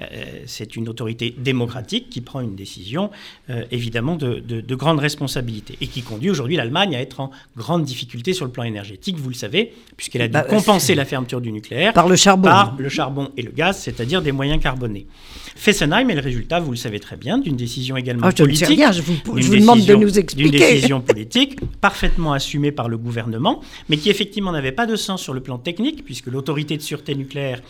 Euh, 0.00 0.42
c'est 0.46 0.76
une 0.76 0.88
autorité 0.88 1.34
démocratique 1.36 2.08
qui 2.08 2.20
prend 2.20 2.40
une 2.40 2.56
décision 2.56 3.10
euh, 3.50 3.64
évidemment 3.70 4.16
de, 4.16 4.74
grande 4.74 4.98
responsabilité 4.98 5.76
et 5.80 5.86
qui 5.88 6.02
conduit 6.02 6.30
aujourd'hui 6.30 6.56
l'Allemagne 6.56 6.96
à 6.96 7.00
être 7.00 7.20
en 7.20 7.30
grande 7.56 7.84
difficulté 7.84 8.32
sur 8.32 8.46
le 8.46 8.50
plan 8.50 8.62
énergétique, 8.62 9.18
vous 9.18 9.28
le 9.28 9.34
savez, 9.34 9.72
puisqu'elle 9.96 10.22
a 10.22 10.28
dû 10.28 10.32
bah, 10.32 10.42
compenser 10.42 10.94
la 10.94 11.04
fermeture 11.04 11.40
du 11.40 11.52
nucléaire 11.52 11.92
par 11.92 12.08
le 12.08 12.16
charbon, 12.16 12.48
par 12.48 12.76
le 12.78 12.88
charbon 12.88 13.30
et 13.36 13.42
le 13.42 13.50
gaz, 13.50 13.78
c'est-à-dire 13.78 14.22
des 14.22 14.32
moyens 14.32 14.62
carbonés. 14.62 15.06
Fessenheim 15.54 16.08
est 16.08 16.14
le 16.14 16.20
résultat, 16.20 16.60
vous 16.60 16.70
le 16.70 16.76
savez 16.76 17.00
très 17.00 17.16
bien, 17.16 17.36
d'une 17.36 17.56
décision 17.56 17.96
également 17.96 18.28
ah, 18.28 18.32
politique. 18.32 18.66
Je, 18.66 18.72
rien, 18.72 18.92
je 18.92 19.02
vous, 19.02 19.16
demande 19.24 19.84
de 19.84 19.94
nous 19.94 20.18
expliquer. 20.18 20.50
D'une 20.50 20.60
décision 20.60 21.00
politique 21.00 21.58
parfaitement 21.80 22.32
assumée 22.32 22.72
par 22.72 22.88
le 22.88 22.96
gouvernement, 22.96 23.60
mais 23.88 23.98
qui 23.98 24.08
effectivement 24.08 24.52
n'avait 24.52 24.72
pas 24.72 24.86
de 24.86 24.96
sens 24.96 25.20
sur 25.20 25.34
le 25.34 25.40
plan 25.40 25.58
technique, 25.58 26.04
puisque 26.04 26.28
l'autorité 26.28 26.76
de 26.76 26.82
sûreté 26.82 27.14
nucléaire 27.14 27.60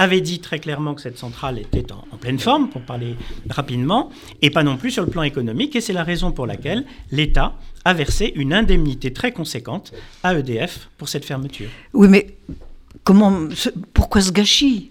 avait 0.00 0.22
dit 0.22 0.40
très 0.40 0.58
clairement 0.58 0.94
que 0.94 1.02
cette 1.02 1.18
centrale 1.18 1.58
était 1.58 1.92
en, 1.92 2.16
pleine 2.16 2.38
forme, 2.38 2.70
pour 2.70 2.80
parler 2.80 3.16
rapidement, 3.50 4.10
et 4.40 4.48
pas 4.48 4.62
non 4.62 4.78
plus 4.78 4.92
sur 4.92 5.04
le 5.04 5.10
plan 5.10 5.22
économique. 5.22 5.76
Et 5.76 5.82
c'est 5.82 5.92
la 5.92 6.04
raison 6.04 6.32
pour 6.32 6.46
laquelle 6.46 6.86
l'État 7.12 7.52
a 7.84 7.92
versé 7.92 8.32
une 8.34 8.54
indemnité 8.54 9.12
très 9.12 9.30
conséquente 9.32 9.92
à 10.22 10.34
EDF 10.34 10.88
pour 10.96 11.10
cette 11.10 11.26
fermeture. 11.26 11.68
Oui, 11.92 12.08
mais 12.08 12.34
comment, 13.04 13.46
pourquoi 13.92 14.22
ce 14.22 14.32
gâchis? 14.32 14.90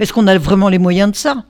Est-ce 0.00 0.12
qu'on 0.12 0.26
a 0.26 0.36
vraiment 0.36 0.68
les 0.68 0.78
moyens 0.78 1.12
de 1.12 1.16
ça? 1.16 1.44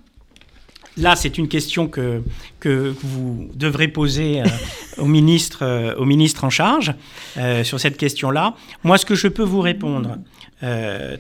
Là, 0.97 1.17
c'est 1.17 1.39
une 1.39 1.49
question 1.49 1.89
que, 1.89 2.23
que 2.61 2.95
vous 3.03 3.51
devrez 3.55 3.89
poser 3.89 4.43
euh, 4.43 4.45
au, 4.99 5.07
ministre, 5.07 5.61
euh, 5.63 5.95
au 5.97 6.05
ministre 6.05 6.45
en 6.45 6.51
charge 6.51 6.95
euh, 7.37 7.65
sur 7.65 7.81
cette 7.81 7.97
question-là. 7.97 8.55
Moi, 8.85 8.97
ce 8.97 9.05
que 9.05 9.17
je 9.17 9.29
peux 9.29 9.43
vous 9.43 9.61
répondre 9.61 10.19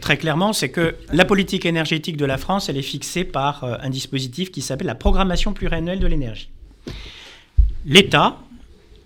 très 0.00 0.16
clairement, 0.16 0.54
c'est 0.54 0.70
que 0.70 0.96
la 1.12 1.26
politique 1.26 1.66
énergétique 1.66 2.16
de 2.16 2.24
la 2.24 2.38
France, 2.38 2.70
elle 2.70 2.78
est 2.78 2.82
fixée 2.82 3.24
par 3.24 3.62
un 3.62 3.90
dispositif 3.90 4.50
qui 4.50 4.62
s'appelle 4.62 4.86
la 4.86 4.94
programmation 4.94 5.52
pluriannuelle 5.52 6.00
de 6.00 6.06
l'énergie. 6.06 6.48
L'État, 7.84 8.38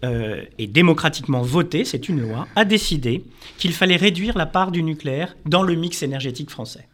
et 0.05 0.67
démocratiquement 0.69 1.43
voté, 1.43 1.85
c'est 1.85 2.09
une 2.09 2.21
loi, 2.21 2.47
a 2.55 2.65
décidé 2.65 3.25
qu'il 3.57 3.73
fallait 3.73 3.97
réduire 3.97 4.39
la 4.39 4.47
part 4.47 4.71
du 4.71 4.85
nucléaire 4.85 5.35
dans 5.45 5.65
le 5.65 5.75
mix 5.75 6.05
énergétique 6.05 6.51
français. 6.51 6.87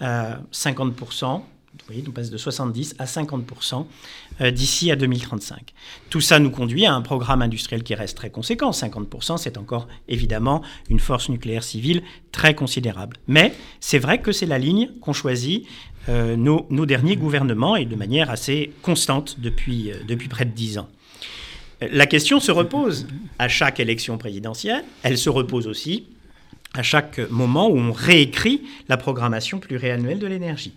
50%, 0.00 1.42
vous 1.80 1.92
voyez, 1.92 2.04
on 2.08 2.12
passe 2.12 2.30
de 2.30 2.38
70 2.38 2.94
à 2.98 3.04
50% 3.04 3.86
euh, 4.40 4.50
d'ici 4.50 4.90
à 4.90 4.96
2035. 4.96 5.74
Tout 6.08 6.20
ça 6.20 6.38
nous 6.38 6.50
conduit 6.50 6.86
à 6.86 6.94
un 6.94 7.02
programme 7.02 7.42
industriel 7.42 7.82
qui 7.82 7.94
reste 7.94 8.16
très 8.16 8.30
conséquent. 8.30 8.70
50%, 8.70 9.36
c'est 9.38 9.58
encore 9.58 9.88
évidemment 10.08 10.62
une 10.88 11.00
force 11.00 11.28
nucléaire 11.28 11.62
civile 11.62 12.02
très 12.32 12.54
considérable. 12.54 13.16
Mais 13.26 13.54
c'est 13.80 13.98
vrai 13.98 14.20
que 14.20 14.32
c'est 14.32 14.46
la 14.46 14.58
ligne 14.58 14.90
qu'ont 15.00 15.12
choisie 15.12 15.66
euh, 16.08 16.36
nos, 16.36 16.86
derniers 16.86 17.16
gouvernements 17.16 17.76
et 17.76 17.84
de 17.84 17.96
manière 17.96 18.30
assez 18.30 18.72
constante 18.82 19.40
depuis, 19.40 19.90
euh, 19.90 19.96
depuis 20.06 20.28
près 20.28 20.44
de 20.44 20.52
10 20.52 20.78
ans. 20.78 20.88
La 21.80 22.06
question 22.06 22.40
se 22.40 22.52
repose 22.52 23.06
à 23.38 23.48
chaque 23.48 23.80
élection 23.80 24.16
présidentielle. 24.16 24.84
Elle 25.02 25.18
se 25.18 25.28
repose 25.28 25.66
aussi 25.66 26.06
à 26.74 26.82
chaque 26.82 27.18
moment 27.30 27.68
où 27.68 27.78
on 27.78 27.92
réécrit 27.92 28.62
la 28.88 28.96
programmation 28.96 29.58
pluriannuelle 29.58 30.18
de 30.18 30.26
l'énergie. 30.26 30.74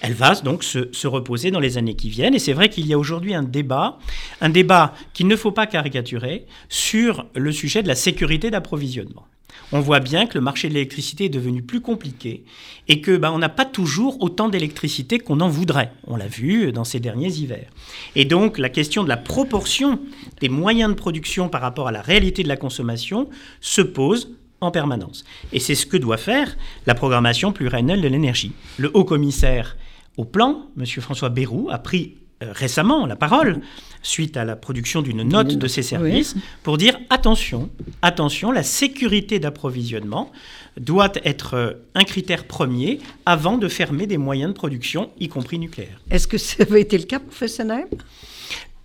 Elle 0.00 0.12
va 0.12 0.34
donc 0.36 0.62
se, 0.62 1.06
reposer 1.06 1.50
dans 1.50 1.60
les 1.60 1.78
années 1.78 1.96
qui 1.96 2.10
viennent. 2.10 2.34
Et 2.34 2.38
c'est 2.38 2.52
vrai 2.52 2.68
qu'il 2.68 2.86
y 2.86 2.92
a 2.92 2.98
aujourd'hui 2.98 3.34
un 3.34 3.42
débat, 3.42 3.98
un 4.40 4.50
débat 4.50 4.94
qu'il 5.12 5.26
ne 5.26 5.36
faut 5.36 5.50
pas 5.50 5.66
caricaturer, 5.66 6.46
sur 6.68 7.26
le 7.34 7.50
sujet 7.50 7.82
de 7.82 7.88
la 7.88 7.94
sécurité 7.94 8.50
d'approvisionnement. 8.50 9.26
On 9.72 9.80
voit 9.80 10.00
bien 10.00 10.26
que 10.26 10.38
le 10.38 10.40
marché 10.40 10.68
de 10.68 10.74
l'électricité 10.74 11.26
est 11.26 11.30
devenu 11.30 11.62
plus 11.62 11.80
compliqué 11.80 12.44
et 12.86 13.00
que 13.00 13.16
ben, 13.16 13.30
on 13.32 13.38
n'a 13.38 13.50
pas 13.50 13.66
toujours 13.66 14.22
autant 14.22 14.48
d'électricité 14.48 15.18
qu'on 15.18 15.40
en 15.40 15.48
voudrait. 15.48 15.92
On 16.06 16.16
l'a 16.16 16.26
vu 16.26 16.72
dans 16.72 16.84
ces 16.84 17.00
derniers 17.00 17.32
hivers. 17.32 17.68
Et 18.14 18.24
donc 18.24 18.56
la 18.56 18.70
question 18.70 19.02
de 19.04 19.08
la 19.08 19.18
proportion 19.18 20.00
des 20.40 20.48
moyens 20.48 20.90
de 20.90 20.96
production 20.96 21.48
par 21.48 21.60
rapport 21.60 21.88
à 21.88 21.92
la 21.92 22.00
réalité 22.00 22.42
de 22.42 22.48
la 22.48 22.56
consommation 22.56 23.28
se 23.60 23.82
pose 23.82 24.37
en 24.60 24.70
permanence. 24.70 25.24
Et 25.52 25.60
c'est 25.60 25.74
ce 25.74 25.86
que 25.86 25.96
doit 25.96 26.16
faire 26.16 26.56
la 26.86 26.94
programmation 26.94 27.52
pluriannuelle 27.52 28.00
de 28.00 28.08
l'énergie. 28.08 28.52
Le 28.76 28.90
haut 28.94 29.04
commissaire 29.04 29.76
au 30.16 30.24
plan, 30.24 30.66
M. 30.76 30.84
François 31.00 31.28
Bayrou, 31.28 31.68
a 31.70 31.78
pris 31.78 32.16
euh, 32.42 32.52
récemment 32.52 33.06
la 33.06 33.16
parole 33.16 33.60
suite 34.02 34.36
à 34.36 34.44
la 34.44 34.54
production 34.54 35.02
d'une 35.02 35.22
note 35.22 35.56
de 35.58 35.66
ses 35.66 35.82
services 35.82 36.36
pour 36.62 36.78
dire 36.78 36.96
attention, 37.10 37.68
attention, 38.02 38.52
la 38.52 38.62
sécurité 38.62 39.40
d'approvisionnement 39.40 40.30
doit 40.78 41.12
être 41.24 41.54
euh, 41.54 41.72
un 41.94 42.04
critère 42.04 42.44
premier 42.44 43.00
avant 43.26 43.58
de 43.58 43.66
fermer 43.68 44.06
des 44.06 44.18
moyens 44.18 44.52
de 44.52 44.56
production, 44.56 45.10
y 45.18 45.28
compris 45.28 45.58
nucléaires. 45.58 46.00
Est-ce 46.10 46.28
que 46.28 46.38
ça 46.38 46.62
avait 46.62 46.80
été 46.80 46.98
le 46.98 47.04
cas 47.04 47.18
pour 47.18 47.32
Fessenheim 47.32 47.88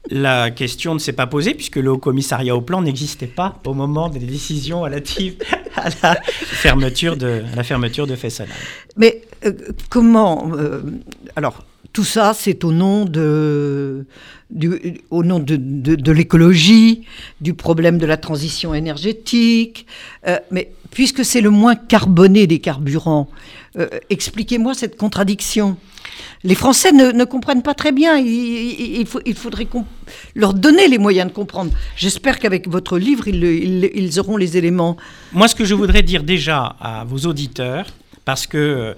la 0.10 0.52
question 0.52 0.94
ne 0.94 1.00
s'est 1.00 1.14
pas 1.14 1.28
posée 1.28 1.54
puisque 1.54 1.78
le 1.78 1.92
Haut 1.92 1.98
Commissariat 1.98 2.56
au 2.56 2.62
Plan 2.62 2.82
n'existait 2.82 3.28
pas 3.28 3.60
au 3.66 3.74
moment 3.74 4.10
des 4.10 4.20
décisions 4.20 4.82
relatives 4.82 5.38
à 5.76 5.90
la 6.02 6.22
fermeture 6.24 7.16
de, 7.16 7.44
la 7.56 7.64
fermeture 7.64 8.06
de 8.06 8.16
Fessenheim. 8.16 8.54
Mais 8.98 9.22
euh, 9.46 9.54
comment 9.90 10.52
euh, 10.56 10.82
Alors, 11.36 11.64
tout 11.94 12.04
ça, 12.04 12.34
c'est 12.34 12.64
au 12.64 12.72
nom 12.72 13.06
de, 13.06 14.06
au 15.10 15.24
nom 15.24 15.40
de, 15.40 15.56
de, 15.56 16.12
l'écologie, 16.12 17.06
du 17.40 17.54
problème 17.54 17.98
de 17.98 18.06
la 18.06 18.18
transition 18.18 18.74
énergétique. 18.74 19.86
Euh, 20.28 20.38
mais 20.52 20.72
puisque 20.92 21.24
c'est 21.24 21.42
le 21.42 21.50
moins 21.50 21.76
carboné 21.76 22.48
des 22.48 22.60
carburants, 22.60 23.30
expliquez-moi 24.12 24.76
cette 24.76 24.98
contradiction 24.98 25.78
les 26.44 26.56
Français 26.56 26.92
ne, 26.92 27.24
comprennent 27.24 27.62
pas 27.64 27.74
très 27.74 27.92
bien. 27.92 28.18
Il, 28.18 29.06
faudrait 29.36 29.68
leur 30.36 30.54
donner 30.54 30.88
les 30.88 30.98
moyens 30.98 31.30
de 31.30 31.34
comprendre. 31.34 31.72
J'espère 31.96 32.40
qu'avec 32.40 32.68
votre 32.68 32.98
livre, 32.98 33.28
ils, 33.28 34.20
auront 34.20 34.38
les 34.38 34.58
éléments. 34.58 34.98
Moi, 35.32 35.48
ce 35.48 35.56
que 35.56 35.66
je 35.66 35.74
voudrais 35.74 36.04
dire 36.04 36.24
déjà 36.24 36.76
à 36.80 37.06
vos 37.06 37.28
auditeurs, 37.30 37.88
parce 38.26 38.48
que 38.48 38.58
euh, 38.58 38.94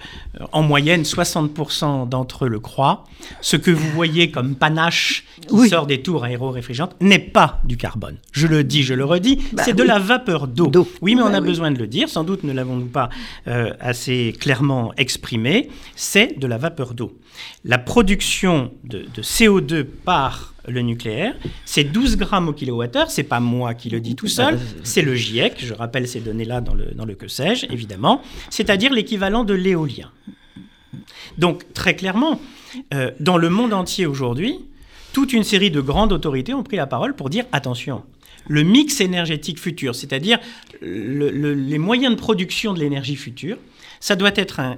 en 0.51 0.61
moyenne 0.61 1.03
60% 1.03 2.09
d'entre 2.09 2.45
eux 2.45 2.49
le 2.49 2.59
croient. 2.59 3.03
Ce 3.41 3.57
que 3.57 3.71
vous 3.71 3.89
voyez 3.91 4.31
comme 4.31 4.55
panache 4.55 5.25
qui 5.47 5.69
sort 5.69 5.87
des 5.87 6.01
tours 6.01 6.23
aéro-réfrigérantes 6.23 6.95
n'est 7.01 7.19
pas 7.19 7.61
du 7.63 7.77
carbone. 7.77 8.17
Je 8.31 8.47
le 8.47 8.63
dis, 8.63 8.83
je 8.83 8.93
le 8.93 9.05
redis, 9.05 9.41
bah 9.53 9.63
c'est 9.65 9.73
de 9.73 9.83
la 9.83 9.99
vapeur 9.99 10.47
d'eau. 10.47 10.71
Oui, 11.01 11.15
mais 11.15 11.21
on 11.21 11.29
bah 11.29 11.37
a 11.37 11.41
besoin 11.41 11.71
de 11.71 11.79
le 11.79 11.87
dire, 11.87 12.09
sans 12.09 12.23
doute 12.23 12.43
ne 12.43 12.53
l'avons-nous 12.53 12.87
pas 12.87 13.09
euh, 13.47 13.73
assez 13.79 14.35
clairement 14.39 14.93
exprimé, 14.97 15.69
c'est 15.95 16.39
de 16.39 16.47
la 16.47 16.57
vapeur 16.57 16.93
d'eau. 16.93 17.17
La 17.63 17.77
production 17.77 18.71
de, 18.83 19.05
de 19.13 19.21
CO2 19.21 19.83
par 19.83 20.54
le 20.67 20.81
nucléaire, 20.81 21.35
c'est 21.65 21.83
12 21.83 22.17
grammes 22.17 22.49
au 22.49 22.53
kilowattheure, 22.53 23.09
c'est 23.11 23.23
pas 23.23 23.39
moi 23.39 23.73
qui 23.73 23.89
le 23.89 23.99
dis 23.99 24.15
tout 24.15 24.27
seul, 24.27 24.59
c'est 24.83 25.01
le 25.01 25.15
GIEC, 25.15 25.63
je 25.63 25.73
rappelle 25.73 26.07
ces 26.07 26.19
données-là 26.19 26.61
dans 26.61 26.73
le, 26.73 26.85
dans 26.95 27.05
le 27.05 27.15
que 27.15 27.27
sais-je, 27.27 27.67
évidemment, 27.71 28.21
c'est-à-dire 28.49 28.91
l'équivalent 28.91 29.43
de 29.43 29.53
l'éolien. 29.53 30.11
Donc, 31.37 31.71
très 31.73 31.95
clairement, 31.95 32.39
euh, 32.93 33.11
dans 33.19 33.37
le 33.37 33.49
monde 33.49 33.73
entier 33.73 34.05
aujourd'hui, 34.05 34.59
toute 35.13 35.33
une 35.33 35.43
série 35.43 35.71
de 35.71 35.81
grandes 35.81 36.11
autorités 36.11 36.53
ont 36.53 36.63
pris 36.63 36.77
la 36.77 36.87
parole 36.87 37.15
pour 37.15 37.29
dire 37.29 37.45
attention, 37.51 38.03
le 38.47 38.63
mix 38.63 39.01
énergétique 39.01 39.59
futur, 39.59 39.95
c'est-à-dire 39.95 40.39
les 40.81 41.77
moyens 41.77 42.15
de 42.15 42.19
production 42.19 42.73
de 42.73 42.79
l'énergie 42.79 43.15
future, 43.15 43.57
ça 43.99 44.15
doit 44.15 44.31
être 44.35 44.59
un 44.59 44.77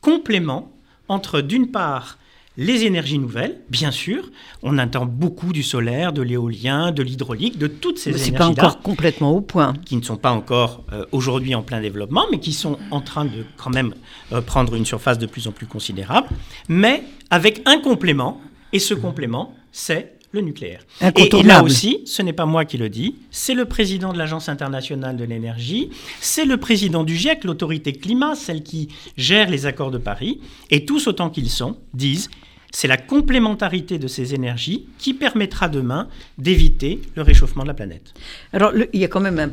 complément 0.00 0.70
entre, 1.08 1.40
d'une 1.40 1.70
part, 1.70 2.18
les 2.58 2.84
énergies 2.84 3.20
nouvelles, 3.20 3.60
bien 3.70 3.92
sûr. 3.92 4.30
On 4.64 4.78
entend 4.78 5.06
beaucoup 5.06 5.52
du 5.52 5.62
solaire, 5.62 6.12
de 6.12 6.22
l'éolien, 6.22 6.90
de 6.90 7.04
l'hydraulique, 7.04 7.56
de 7.56 7.68
toutes 7.68 7.98
ces 7.98 8.10
énergies-là. 8.10 8.38
pas 8.38 8.46
encore 8.48 8.80
complètement 8.80 9.30
au 9.30 9.40
point. 9.40 9.74
Qui 9.86 9.96
ne 9.96 10.02
sont 10.02 10.16
pas 10.16 10.32
encore 10.32 10.82
euh, 10.92 11.04
aujourd'hui 11.12 11.54
en 11.54 11.62
plein 11.62 11.80
développement, 11.80 12.26
mais 12.32 12.40
qui 12.40 12.52
sont 12.52 12.76
en 12.90 13.00
train 13.00 13.24
de 13.24 13.44
quand 13.56 13.70
même 13.70 13.94
euh, 14.32 14.40
prendre 14.40 14.74
une 14.74 14.84
surface 14.84 15.18
de 15.18 15.26
plus 15.26 15.46
en 15.46 15.52
plus 15.52 15.66
considérable, 15.66 16.28
mais 16.68 17.04
avec 17.30 17.62
un 17.64 17.78
complément, 17.78 18.40
et 18.72 18.80
ce 18.80 18.92
complément, 18.92 19.54
c'est 19.70 20.14
le 20.32 20.40
nucléaire. 20.40 20.82
Et, 21.16 21.36
et, 21.36 21.42
là 21.44 21.62
aussi, 21.62 22.02
ce 22.06 22.22
n'est 22.22 22.32
pas 22.32 22.44
moi 22.44 22.64
qui 22.64 22.76
le 22.76 22.88
dis, 22.88 23.14
c'est 23.30 23.54
le 23.54 23.66
président 23.66 24.12
de 24.12 24.18
l'Agence 24.18 24.48
internationale 24.48 25.16
de 25.16 25.24
l'énergie, 25.24 25.90
c'est 26.20 26.44
le 26.44 26.56
président 26.56 27.04
du 27.04 27.16
GIEC, 27.16 27.44
l'autorité 27.44 27.92
climat, 27.92 28.34
celle 28.34 28.62
qui 28.64 28.88
gère 29.16 29.48
les 29.48 29.64
accords 29.64 29.92
de 29.92 29.96
Paris, 29.96 30.40
et 30.70 30.84
tous 30.84 31.06
autant 31.06 31.30
qu'ils 31.30 31.48
sont, 31.48 31.78
disent 31.94 32.28
c'est 32.70 32.88
la 32.88 32.96
complémentarité 32.96 33.98
de 33.98 34.08
ces 34.08 34.34
énergies 34.34 34.86
qui 34.98 35.14
permettra 35.14 35.68
demain 35.68 36.08
d'éviter 36.36 37.00
le 37.14 37.22
réchauffement 37.22 37.62
de 37.62 37.68
la 37.68 37.74
planète. 37.74 38.14
Alors, 38.52 38.72
il 38.92 39.00
y 39.00 39.04
a 39.04 39.08
quand 39.08 39.20
même 39.20 39.52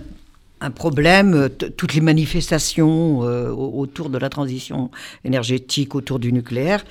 un, 0.61 0.71
problème. 0.71 1.33
Euh, 1.33 1.49
toutes 1.49 1.93
les 1.93 2.01
manifestations 2.01 3.23
euh, 3.23 3.49
autour 3.49 4.09
de 4.09 4.17
la 4.17 4.29
transition 4.29 4.89
énergétique, 5.23 5.95
autour 5.95 6.19
du 6.19 6.33
nucléaire, 6.33 6.83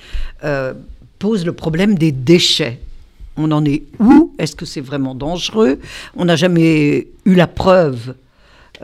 euh, 0.43 0.73
posent 1.19 1.45
le 1.45 1.53
problème 1.53 1.95
des 1.95 2.11
déchets. 2.11 2.79
On 3.37 3.51
en 3.51 3.65
est 3.65 3.83
où? 3.99 4.33
Est-ce 4.39 4.55
que 4.55 4.65
c'est 4.65 4.81
vraiment 4.81 5.13
dangereux? 5.13 5.79
On 6.15 6.25
n'a 6.25 6.35
jamais 6.35 7.07
eu 7.25 7.35
la 7.35 7.47
preuve 7.47 8.15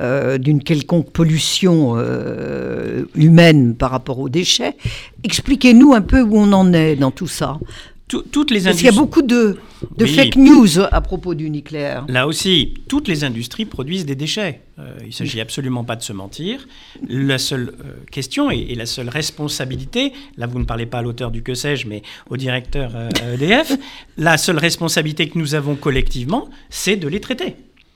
euh, 0.01 0.39
d'une 0.39 0.63
quelconque 0.63 1.11
pollution 1.11 1.93
euh, 1.95 3.03
humaine 3.13 3.75
par 3.75 3.91
rapport 3.91 4.17
aux 4.17 4.29
déchets. 4.29 4.75
Expliquez-nous 5.23 5.93
un 5.93 6.01
peu 6.01 6.21
où 6.21 6.37
on 6.37 6.51
en 6.53 6.73
est 6.73 6.95
dans 6.95 7.11
tout 7.11 7.27
ça. 7.27 7.59
toutes 8.07 8.49
les 8.49 8.61
Parce 8.61 8.77
qu'il 8.77 8.87
y 8.87 8.89
a 8.89 8.93
beaucoup 8.93 9.21
de, 9.21 9.57
fake 9.99 10.37
news 10.37 10.79
à 10.91 11.01
propos 11.01 11.35
du 11.35 11.51
nucléaire. 11.51 12.05
Là 12.07 12.25
aussi, 12.25 12.73
toutes 12.89 13.07
les 13.07 13.23
industries 13.23 13.65
produisent 13.65 14.07
des 14.07 14.15
déchets. 14.15 14.61
Euh, 14.79 14.97
il 15.01 15.07
ne 15.07 15.11
s'agit 15.11 15.39
absolument 15.39 15.83
pas 15.83 15.95
de 15.95 16.01
se 16.01 16.13
mentir. 16.13 16.67
La 17.07 17.37
seule 17.37 17.73
question 18.11 18.49
et, 18.49 18.73
la 18.73 18.87
seule 18.87 19.09
responsabilité, 19.09 20.13
là 20.35 20.47
vous 20.47 20.57
ne 20.57 20.65
parlez 20.65 20.87
pas 20.87 20.99
à 20.99 21.01
l'auteur 21.03 21.29
du 21.29 21.43
que 21.43 21.53
sais-je, 21.53 21.87
mais 21.87 22.01
au 22.27 22.37
directeur 22.37 22.91
EDF, 23.35 23.77
la 24.17 24.39
seule 24.39 24.57
responsabilité 24.57 25.29
que 25.29 25.37
nous 25.37 25.53
avons 25.53 25.75
collectivement, 25.75 26.49
c'est 26.71 26.95
de 26.95 27.07
les 27.07 27.19
traiter 27.19 27.55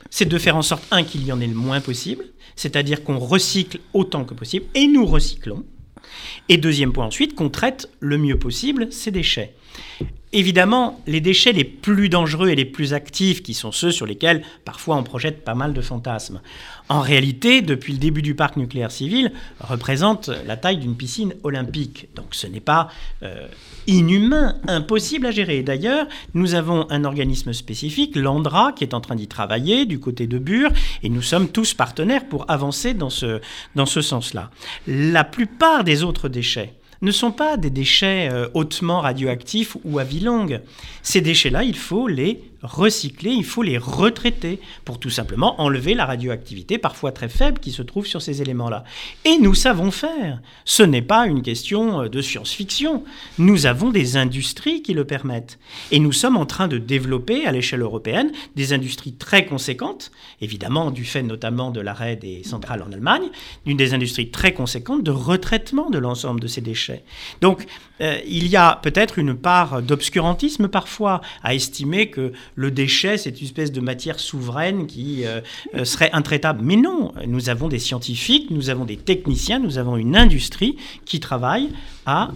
c'est 0.10 0.26
de 0.26 0.38
faire 0.38 0.56
en 0.56 0.62
sorte, 0.62 0.84
un, 0.92 1.04
qu'il 1.04 1.26
y 1.26 1.32
en 1.32 1.42
ait 1.42 1.48
le 1.48 1.54
moins 1.54 1.82
possible, 1.82 2.26
c'est-à-dire 2.56 3.04
qu'on 3.04 3.20
recycle 3.20 3.80
autant 3.94 4.24
que 4.24 4.34
possible, 4.34 4.66
et 4.76 4.88
nous 4.88 5.06
recyclons. 5.06 5.64
Et 6.50 6.58
deuxième 6.58 6.94
point 6.94 7.06
ensuite, 7.06 7.36
qu'on 7.36 7.50
traite 7.50 7.90
le 8.00 8.18
mieux 8.18 8.38
possible 8.38 8.92
ces 8.92 9.12
déchets. 9.12 9.56
Évidemment, 10.34 11.00
les 11.08 11.22
déchets 11.22 11.54
les 11.54 11.64
plus 11.64 12.10
dangereux 12.10 12.50
et 12.50 12.56
les 12.56 12.66
plus 12.66 12.94
actifs, 12.94 13.42
qui 13.42 13.54
sont 13.54 13.72
ceux 13.72 13.92
sur 13.92 14.06
lesquels 14.06 14.42
parfois 14.66 14.98
on 14.98 15.04
projette 15.04 15.46
pas 15.46 15.56
mal 15.56 15.74
de 15.74 15.80
fantasmes, 15.80 16.42
en 16.88 17.00
réalité, 17.00 17.62
depuis 17.62 17.94
le 17.94 18.00
début 18.00 18.22
du 18.22 18.36
parc 18.36 18.58
nucléaire 18.58 18.92
civil, 18.92 19.32
représentent 19.60 20.30
la 20.46 20.56
taille 20.56 20.78
d'une 20.78 20.96
piscine 20.96 21.34
olympique. 21.44 22.10
Donc 22.16 22.28
ce 22.32 22.46
n'est 22.46 22.60
pas 22.60 22.90
euh, 23.24 23.48
inhumain, 23.88 24.58
impossible 24.68 25.26
à 25.26 25.32
gérer. 25.32 25.64
D'ailleurs, 25.64 26.06
nous 26.34 26.54
avons 26.54 26.86
un 26.92 27.06
organisme 27.06 27.54
spécifique, 27.54 28.16
l'ANDRA, 28.16 28.74
qui 28.74 28.84
est 28.84 28.94
en 28.94 29.02
train 29.02 29.16
d'y 29.16 29.28
travailler 29.28 29.86
du 29.86 30.00
côté 30.00 30.28
de 30.28 30.38
Bure, 30.38 30.72
et 31.02 31.10
nous 31.10 31.24
sommes 31.24 31.48
tous 31.48 31.74
partenaires 31.74 32.28
pour 32.28 32.46
avancer 32.52 32.94
dans 32.94 33.10
ce, 33.10 33.42
dans 33.76 33.88
ce 33.88 34.02
sens-là. 34.02 34.52
La 34.86 35.24
plupart 35.24 35.84
des 35.84 36.04
autres 36.04 36.30
déchets, 36.30 36.74
ne 37.02 37.12
sont 37.12 37.32
pas 37.32 37.58
des 37.58 37.70
déchets 37.70 38.30
euh, 38.32 38.48
hautement 38.54 39.02
radioactifs 39.02 39.78
ou 39.84 40.00
à 40.00 40.04
vie 40.04 40.20
longue. 40.20 40.62
Ces 41.02 41.22
déchets-là, 41.22 41.64
il 41.64 41.78
faut 41.78 42.08
les 42.08 42.44
recycler, 42.62 43.32
il 43.32 43.46
faut 43.46 43.64
les 43.64 43.78
retraiter 43.78 44.60
pour 44.84 45.00
tout 45.00 45.10
simplement 45.10 45.62
enlever 45.62 45.94
la 45.94 46.06
radioactivité 46.06 46.78
parfois 46.78 47.12
très 47.12 47.30
faible 47.30 47.60
qui 47.60 47.72
se 47.72 47.82
trouve 47.82 48.06
sur 48.06 48.22
ces 48.22 48.42
éléments-là. 48.42 48.84
Et 49.24 49.38
nous 49.38 49.54
savons 49.54 49.92
faire. 49.92 50.42
Ce 50.66 50.84
n'est 50.84 51.02
pas 51.02 51.28
une 51.28 51.42
question 51.42 52.02
euh, 52.02 52.10
de 52.10 52.22
science-fiction. 52.22 53.04
Nous 53.38 53.66
avons 53.66 53.90
des 53.90 54.18
industries 54.18 54.82
qui 54.82 54.94
le 54.94 55.06
permettent. 55.06 55.60
Et 55.92 56.00
nous 56.00 56.12
sommes 56.12 56.38
en 56.38 56.46
train 56.46 56.68
de 56.68 56.78
développer 56.78 57.46
à 57.46 57.52
l'échelle 57.52 57.82
européenne 57.82 58.32
des 58.56 58.74
industries 58.74 59.14
très 59.14 59.46
conséquentes, 59.46 60.12
évidemment 60.42 60.92
du 60.92 61.06
fait 61.06 61.24
notamment 61.24 61.72
de 61.72 61.82
l'arrêt 61.82 62.16
des 62.16 62.44
centrales 62.44 62.82
en 62.82 62.92
Allemagne, 62.92 63.30
d'une 63.66 63.78
des 63.78 63.94
industries 63.94 64.30
très 64.30 64.54
conséquentes 64.54 65.04
de 65.04 65.12
retraitement 65.12 65.90
de 65.90 65.98
l'ensemble 65.98 66.40
de 66.40 66.48
ces 66.48 66.62
déchets. 66.62 67.04
Donc 67.42 67.66
euh, 68.02 68.18
il 68.28 68.48
y 68.48 68.56
a 68.56 68.80
peut-être 68.82 69.20
une 69.20 69.36
part 69.36 69.82
d'obscurantisme 69.82 70.68
parfois 70.68 71.22
à 71.44 71.54
estimer 71.54 72.10
que 72.10 72.34
le 72.56 72.72
déchet, 72.72 73.18
c'est 73.18 73.40
une 73.40 73.46
espèce 73.46 73.72
de 73.72 73.82
matière 73.82 74.20
souveraine 74.20 74.88
qui 74.88 75.26
euh, 75.26 75.42
euh, 75.74 75.86
serait 75.86 76.12
intraitable. 76.14 76.62
Mais 76.64 76.76
non, 76.76 77.14
nous 77.28 77.50
avons 77.50 77.68
des 77.68 77.80
scientifiques, 77.80 78.52
nous 78.52 78.70
avons 78.70 78.86
des 78.86 78.98
techniciens, 78.98 79.60
nous 79.60 79.78
avons 79.78 79.98
une 79.98 80.16
industrie 80.16 80.78
qui 81.06 81.20
travaille 81.20 81.70
à 82.06 82.30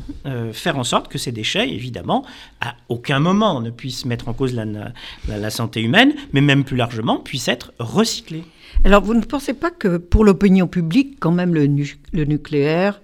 faire 0.51 0.79
en 0.79 0.83
sorte 0.83 1.09
que 1.09 1.19
ces 1.19 1.31
déchets, 1.31 1.69
évidemment, 1.69 2.25
à 2.59 2.75
aucun 2.87 3.19
moment 3.19 3.61
ne 3.61 3.69
puissent 3.69 4.05
mettre 4.05 4.27
en 4.27 4.33
cause 4.33 4.55
la, 4.55 5.49
santé 5.51 5.81
humaine, 5.81 6.13
mais 6.33 6.41
même 6.41 6.63
plus 6.63 6.75
largement, 6.75 7.17
puissent 7.17 7.47
être 7.47 7.71
recyclés. 7.77 8.43
Alors, 8.83 9.03
vous 9.03 9.13
ne 9.13 9.21
pensez 9.21 9.53
pas 9.53 9.69
que 9.69 9.97
pour 9.97 10.25
l'opinion 10.25 10.65
publique, 10.65 11.17
quand 11.19 11.31
même, 11.31 11.53
le 11.53 12.25
nucléaire, 12.25 12.99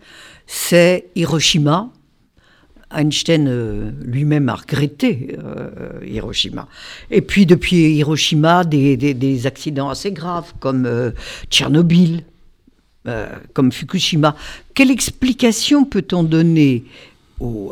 c'est 0.48 1.10
Hiroshima 1.16 1.92
Einstein 2.96 3.48
euh, 3.48 3.92
lui-même 4.04 4.50
a 4.50 4.56
regretté 4.56 5.38
euh, 5.44 5.70
Hiroshima. 6.06 6.68
Et 7.12 7.22
puis 7.22 7.46
depuis 7.46 7.96
Hiroshima, 7.96 8.64
des, 8.64 9.48
accidents 9.48 9.90
assez 9.90 10.12
graves 10.12 10.54
comme 10.60 10.86
euh, 10.86 11.12
Tchernobyl, 11.50 12.24
comme 13.54 13.72
Fukushima. 13.72 14.36
Quelle 14.74 14.90
explication 14.90 15.86
peut-on 15.86 16.24
donner 16.24 16.86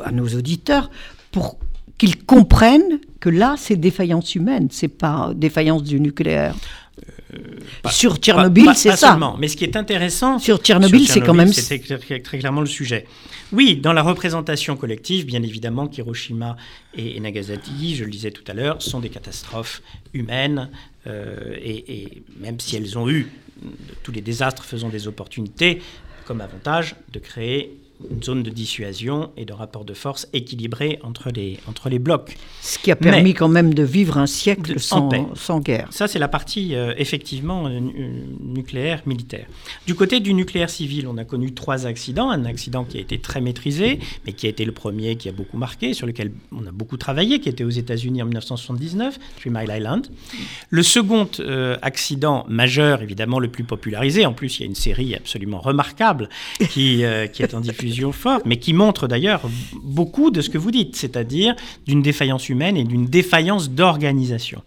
à 0.06 0.12
nos 0.12 0.28
auditeurs 0.28 0.92
pour 1.32 1.58
qu'ils 1.98 2.24
comprennent 2.24 3.00
que 3.20 3.30
là, 3.30 3.56
c'est 3.58 3.76
défaillance 3.76 4.36
humaine, 4.36 4.68
c'est 4.70 4.88
pas 4.88 5.32
défaillance 5.36 5.82
du 5.82 6.00
nucléaire? 6.00 6.56
Sur 7.90 8.18
Tchernobyl, 8.18 8.72
c'est 8.76 8.92
ça. 8.92 9.12
Seulement. 9.12 9.36
Mais 9.38 9.48
ce 9.48 9.58
qui 9.58 9.64
est 9.64 9.76
intéressant 9.76 10.40
sur 10.40 10.58
Tchernobyl, 10.58 11.08
c'est 11.08 11.22
quand 11.22 11.34
même 11.34 11.52
c'est 11.52 11.80
très 11.80 12.40
clairement 12.40 12.62
le 12.62 12.68
sujet. 12.68 13.06
Oui, 13.52 13.76
dans 13.76 13.94
la 13.94 14.02
représentation 14.02 14.76
collective, 14.76 15.26
bien 15.28 15.44
évidemment, 15.44 15.88
Hiroshima 15.90 16.58
et, 16.96 17.20
Nagasaki, 17.20 17.96
je 17.96 18.04
le 18.04 18.10
disais 18.10 18.32
tout 18.32 18.44
à 18.48 18.54
l'heure, 18.54 18.82
sont 18.82 19.00
des 19.00 19.10
catastrophes 19.10 19.84
humaines 20.14 20.70
euh, 21.06 21.56
et, 21.64 22.24
même 22.40 22.60
si 22.60 22.76
elles 22.76 22.98
ont 22.98 23.08
eu 23.08 23.32
tous 24.02 24.12
les 24.12 24.22
désastres 24.22 24.66
faisant 24.66 24.90
des 24.90 25.08
opportunités 25.08 25.82
comme 26.26 26.42
avantage 26.42 26.96
de 27.12 27.20
créer 27.20 27.78
une 28.10 28.24
zone 28.24 28.44
de 28.44 28.50
dissuasion 28.50 29.32
et 29.38 29.46
de 29.46 29.54
rapport 29.54 29.86
de 29.86 29.94
force 29.94 30.28
équilibré 30.34 31.00
entre 31.04 31.30
les, 31.30 31.60
entre 31.68 31.90
les 31.90 32.00
blocs. 32.00 32.36
Ce 32.62 32.78
qui 32.78 32.92
a 32.92 32.96
permis 32.96 33.34
quand 33.34 33.48
même 33.48 33.74
de 33.74 33.84
vivre 33.84 34.18
un 34.18 34.26
siècle 34.26 34.80
sans, 34.80 35.10
sans, 35.36 35.60
guerre. 35.60 35.88
Ça, 35.92 36.08
c'est 36.08 36.20
la 36.20 36.28
partie 36.28 36.76
euh, 36.76 36.94
effectivement 36.98 37.68
euh, 37.68 37.80
nucléaire 38.42 39.02
militaire. 39.06 39.48
Du 39.86 39.96
côté 39.96 40.20
du 40.20 40.34
nucléaire 40.34 40.70
civil, 40.70 41.08
on 41.08 41.18
a 41.18 41.24
connu 41.24 41.54
trois 41.54 41.86
accidents. 41.86 42.30
Un 42.30 42.46
accident 42.46 42.84
qui 42.84 42.98
a 42.98 43.02
été 43.02 43.20
très 43.20 43.42
maîtrisé, 43.42 44.00
mais 44.26 44.34
qui 44.34 44.48
a 44.48 44.50
été 44.50 44.66
le 44.66 44.72
premier 44.72 45.16
qui 45.16 45.30
a 45.30 45.32
beaucoup 45.32 45.58
marqué, 45.58 45.94
sur 45.94 46.08
lequel 46.08 46.32
on 46.52 46.66
a 46.66 46.72
beaucoup 46.72 46.98
travaillé, 46.98 47.40
qui 47.40 47.50
était 47.50 47.64
aux 47.64 47.70
États-Unis 47.70 48.22
en 48.22 48.26
1979, 48.26 49.20
Three 49.40 49.50
Mile 49.50 49.72
Island. 49.76 50.08
Le 50.70 50.84
second 50.84 51.30
euh, 51.40 51.78
accident 51.82 52.46
majeur, 52.50 53.02
évidemment 53.02 53.40
le 53.40 53.50
plus 53.50 53.64
popularisé, 53.64 54.26
en 54.26 54.34
plus 54.34 54.60
il 54.60 54.62
y 54.62 54.64
a 54.64 54.68
une 54.68 54.76
série 54.76 55.16
absolument 55.16 55.60
remarquable 55.60 56.30
qui, 56.70 57.04
qui 57.34 57.44
est 57.44 57.54
en 57.54 57.60
diffusion 57.60 57.83
mais 58.46 58.58
qui 58.58 58.74
montre 58.74 59.08
d'ailleurs 59.08 59.42
beaucoup 59.84 60.32
de 60.32 60.42
ce 60.42 60.50
que 60.50 60.58
vous 60.58 60.72
dites, 60.72 60.96
c'est-à-dire 60.96 61.56
d'une 61.88 62.02
défaillance 62.02 62.50
humaine 62.50 62.78
et 62.78 62.84
d'une 62.84 63.06
défaillance 63.06 63.70
d'organisation. 63.70 64.62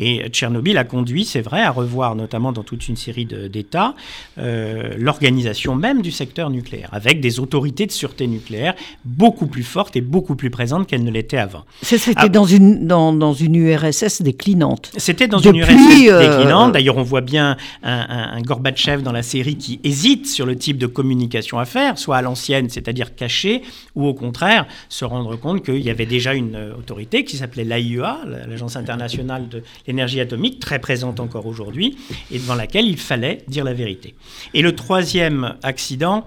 Et 0.00 0.28
Tchernobyl 0.30 0.76
a 0.78 0.84
conduit, 0.84 1.24
c'est 1.24 1.40
vrai, 1.40 1.62
à 1.62 1.70
revoir, 1.70 2.14
notamment 2.14 2.52
dans 2.52 2.62
toute 2.62 2.88
une 2.88 2.96
série 2.96 3.26
d'États, 3.26 3.94
euh, 4.38 4.94
l'organisation 4.98 5.74
même 5.74 6.02
du 6.02 6.10
secteur 6.10 6.50
nucléaire, 6.50 6.88
avec 6.92 7.20
des 7.20 7.40
autorités 7.40 7.86
de 7.86 7.92
sûreté 7.92 8.26
nucléaire 8.26 8.74
beaucoup 9.04 9.46
plus 9.46 9.62
fortes 9.62 9.96
et 9.96 10.00
beaucoup 10.00 10.36
plus 10.36 10.50
présentes 10.50 10.86
qu'elles 10.86 11.04
ne 11.04 11.10
l'étaient 11.10 11.38
avant. 11.38 11.64
C'était 11.82 12.12
ah. 12.16 12.28
dans, 12.28 12.44
une, 12.44 12.86
dans, 12.86 13.12
dans, 13.12 13.32
une 13.32 13.56
URSS 13.56 14.22
déclinante. 14.22 14.92
C'était 14.96 15.28
dans 15.28 15.38
une 15.38 15.56
URSS 15.56 16.08
euh, 16.08 16.20
déclinante. 16.20 16.72
D'ailleurs, 16.72 16.96
on 16.96 17.02
voit 17.02 17.20
bien 17.20 17.56
un, 17.82 18.06
un, 18.08 18.32
un 18.36 18.40
Gorbatchev 18.42 19.02
dans 19.02 19.12
la 19.12 19.22
série 19.22 19.56
qui 19.56 19.80
hésite 19.84 20.26
sur 20.26 20.46
le 20.46 20.56
type 20.56 20.78
de 20.78 20.86
communication 20.86 21.58
à 21.58 21.64
faire, 21.64 21.98
soit 21.98 22.16
à 22.16 22.22
l'ancienne, 22.22 22.61
c'est-à-dire 22.68 23.14
cacher, 23.14 23.62
ou 23.94 24.06
au 24.06 24.14
contraire 24.14 24.66
se 24.88 25.04
rendre 25.04 25.36
compte 25.36 25.64
qu'il 25.64 25.80
y 25.80 25.90
avait 25.90 26.06
déjà 26.06 26.34
une 26.34 26.54
euh, 26.54 26.76
autorité 26.76 27.24
qui 27.24 27.36
s'appelait 27.36 27.64
l'AIEA, 27.64 28.20
l'Agence 28.48 28.76
internationale 28.76 29.48
de 29.48 29.62
l'énergie 29.86 30.20
atomique, 30.20 30.60
très 30.60 30.78
présente 30.78 31.20
encore 31.20 31.46
aujourd'hui, 31.46 31.96
et 32.30 32.38
devant 32.38 32.54
laquelle 32.54 32.86
il 32.86 32.98
fallait 32.98 33.44
dire 33.48 33.64
la 33.64 33.74
vérité. 33.74 34.14
Et 34.54 34.62
le 34.62 34.74
troisième 34.74 35.56
accident, 35.62 36.26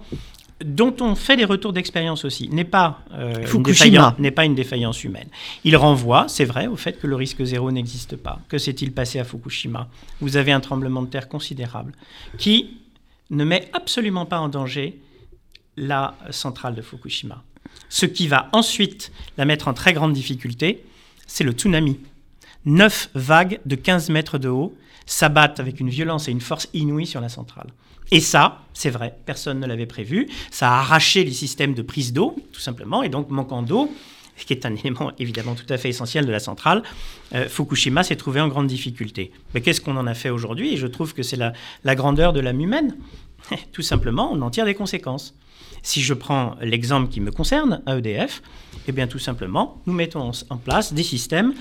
dont 0.63 0.95
on 1.01 1.15
fait 1.15 1.35
des 1.35 1.45
retours 1.45 1.73
d'expérience 1.73 2.23
aussi, 2.23 2.47
n'est 2.49 2.63
pas, 2.63 2.99
euh, 3.13 3.33
n'est 4.19 4.31
pas 4.31 4.45
une 4.45 4.55
défaillance 4.55 5.03
humaine. 5.03 5.27
Il 5.63 5.75
renvoie, 5.75 6.27
c'est 6.29 6.45
vrai, 6.45 6.67
au 6.67 6.77
fait 6.77 6.93
que 6.93 7.07
le 7.07 7.15
risque 7.15 7.43
zéro 7.43 7.71
n'existe 7.71 8.15
pas. 8.15 8.39
Que 8.47 8.57
s'est-il 8.57 8.93
passé 8.93 9.19
à 9.19 9.25
Fukushima? 9.25 9.89
Vous 10.21 10.37
avez 10.37 10.51
un 10.51 10.61
tremblement 10.61 11.01
de 11.01 11.07
terre 11.07 11.27
considérable 11.27 11.91
qui 12.37 12.77
ne 13.31 13.43
met 13.43 13.69
absolument 13.73 14.25
pas 14.25 14.39
en 14.39 14.47
danger 14.47 14.99
la 15.77 16.15
centrale 16.29 16.75
de 16.75 16.81
Fukushima. 16.81 17.43
Ce 17.89 18.05
qui 18.05 18.27
va 18.27 18.49
ensuite 18.53 19.11
la 19.37 19.45
mettre 19.45 19.67
en 19.67 19.73
très 19.73 19.93
grande 19.93 20.13
difficulté, 20.13 20.83
c'est 21.27 21.43
le 21.43 21.51
tsunami. 21.51 21.99
Neuf 22.65 23.09
vagues 23.13 23.59
de 23.65 23.75
15 23.75 24.09
mètres 24.09 24.37
de 24.37 24.49
haut 24.49 24.75
s'abattent 25.05 25.59
avec 25.59 25.79
une 25.79 25.89
violence 25.89 26.27
et 26.27 26.31
une 26.31 26.41
force 26.41 26.67
inouïes 26.73 27.05
sur 27.05 27.21
la 27.21 27.29
centrale. 27.29 27.67
Et 28.11 28.19
ça, 28.19 28.63
c'est 28.73 28.89
vrai, 28.89 29.17
personne 29.25 29.59
ne 29.59 29.67
l'avait 29.67 29.85
prévu. 29.85 30.27
Ça 30.51 30.71
a 30.71 30.79
arraché 30.79 31.23
les 31.23 31.31
systèmes 31.31 31.73
de 31.73 31.81
prise 31.81 32.13
d'eau, 32.13 32.35
tout 32.53 32.59
simplement, 32.59 33.03
et 33.03 33.09
donc 33.09 33.29
manquant 33.29 33.61
d'eau, 33.61 33.91
ce 34.37 34.45
qui 34.45 34.53
est 34.53 34.65
un 34.65 34.75
élément 34.83 35.11
évidemment 35.19 35.55
tout 35.55 35.71
à 35.71 35.77
fait 35.77 35.89
essentiel 35.89 36.25
de 36.25 36.31
la 36.31 36.39
centrale, 36.39 36.83
euh, 37.33 37.47
Fukushima 37.47 38.03
s'est 38.03 38.15
trouvé 38.15 38.41
en 38.41 38.47
grande 38.47 38.67
difficulté. 38.67 39.31
Mais 39.53 39.61
qu'est-ce 39.61 39.81
qu'on 39.81 39.97
en 39.97 40.07
a 40.07 40.13
fait 40.13 40.29
aujourd'hui? 40.29 40.73
Et 40.73 40.77
je 40.77 40.87
trouve 40.87 41.13
que 41.13 41.23
c'est 41.23 41.37
la 41.37 41.95
grandeur 41.95 42.33
de 42.33 42.39
l'âme 42.39 42.61
humaine. 42.61 42.95
tout 43.71 43.81
simplement, 43.81 44.31
on 44.31 44.41
en 44.41 44.49
tire 44.49 44.65
des 44.65 44.75
conséquences. 44.75 45.35
Si 45.83 46.01
je 46.01 46.13
prends 46.13 46.55
l'exemple 46.61 47.09
qui 47.09 47.21
me 47.21 47.31
concerne, 47.31 47.81
à 47.85 47.97
EDF, 47.97 48.41
eh 48.87 48.91
bien 48.91 49.07
tout 49.07 49.19
simplement, 49.19 49.81
nous 49.85 49.93
mettons 49.93 50.31
en 50.49 50.57
place 50.57 50.93
des 50.93 51.03
systèmes 51.03 51.53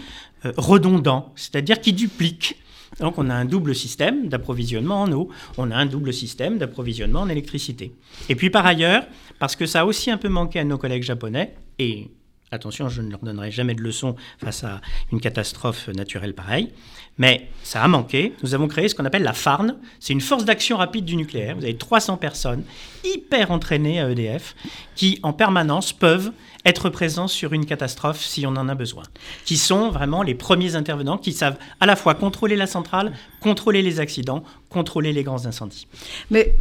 euh, 0.44 0.52
redondants, 0.56 1.32
c'est-à-dire 1.36 1.80
qui 1.80 1.92
dupliquent. 1.92 2.56
Donc 3.00 3.18
on 3.18 3.28
a 3.28 3.34
un 3.34 3.44
double 3.44 3.74
système 3.74 4.28
d'approvisionnement 4.28 5.02
en 5.02 5.12
eau, 5.12 5.28
on 5.58 5.70
a 5.70 5.76
un 5.76 5.86
double 5.86 6.12
système 6.12 6.58
d'approvisionnement 6.58 7.20
en 7.20 7.28
électricité. 7.28 7.92
Et 8.28 8.34
puis 8.34 8.50
par 8.50 8.64
ailleurs, 8.64 9.04
parce 9.38 9.56
que 9.56 9.66
ça 9.66 9.80
a 9.80 9.84
aussi 9.84 10.10
un 10.10 10.16
peu 10.16 10.28
manqué 10.28 10.60
à 10.60 10.64
nos 10.64 10.78
collègues 10.78 11.02
japonais, 11.02 11.54
et 11.78 12.10
attention, 12.50 12.88
je 12.88 13.02
ne 13.02 13.10
leur 13.10 13.20
donnerai 13.20 13.50
jamais 13.50 13.74
de 13.74 13.82
leçon 13.82 14.16
face 14.38 14.64
à 14.64 14.80
une 15.12 15.20
catastrophe 15.20 15.88
naturelle 15.88 16.34
pareille, 16.34 16.70
mais 17.18 17.48
ça 17.62 17.82
a 17.82 17.88
manqué. 17.88 18.32
Nous 18.42 18.54
avons 18.54 18.68
créé 18.68 18.88
ce 18.88 18.94
qu'on 18.94 19.04
appelle 19.04 19.22
la 19.22 19.32
FARN. 19.32 19.76
C'est 20.00 20.12
une 20.12 20.20
force 20.20 20.44
d'action 20.44 20.76
rapide 20.76 21.04
du 21.04 21.16
nucléaire. 21.16 21.56
Vous 21.56 21.64
avez 21.64 21.76
300 21.76 22.16
personnes 22.16 22.64
hyper 23.04 23.50
entraînées 23.50 24.00
à 24.00 24.10
EDF 24.10 24.54
qui, 24.96 25.20
en 25.22 25.32
permanence, 25.32 25.92
peuvent 25.92 26.32
être 26.64 26.88
présents 26.88 27.28
sur 27.28 27.52
une 27.52 27.66
catastrophe 27.66 28.24
si 28.24 28.46
on 28.46 28.50
en 28.50 28.68
a 28.68 28.74
besoin. 28.74 29.04
Qui 29.44 29.56
sont 29.56 29.90
vraiment 29.90 30.22
les 30.22 30.34
premiers 30.34 30.76
intervenants 30.76 31.18
qui 31.18 31.32
savent 31.32 31.58
à 31.80 31.86
la 31.86 31.94
fois 31.94 32.14
contrôler 32.14 32.56
la 32.56 32.66
centrale, 32.66 33.12
contrôler 33.40 33.82
les 33.82 34.00
accidents, 34.00 34.42
contrôler 34.70 35.12
les 35.12 35.22
grands 35.22 35.46
incendies. 35.46 35.86
Mais 36.30 36.56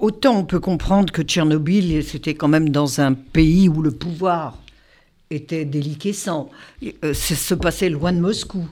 autant 0.00 0.36
on 0.38 0.44
peut 0.44 0.60
comprendre 0.60 1.12
que 1.12 1.22
Tchernobyl, 1.22 2.02
c'était 2.02 2.34
quand 2.34 2.48
même 2.48 2.70
dans 2.70 3.00
un 3.00 3.12
pays 3.12 3.68
où 3.68 3.82
le 3.82 3.92
pouvoir 3.92 4.58
était 5.34 5.64
déliquescent. 5.64 6.50
Euh, 7.04 7.14
se 7.34 7.54
passait 7.54 7.88
loin 7.88 8.12
de 8.12 8.20
Moscou. 8.20 8.68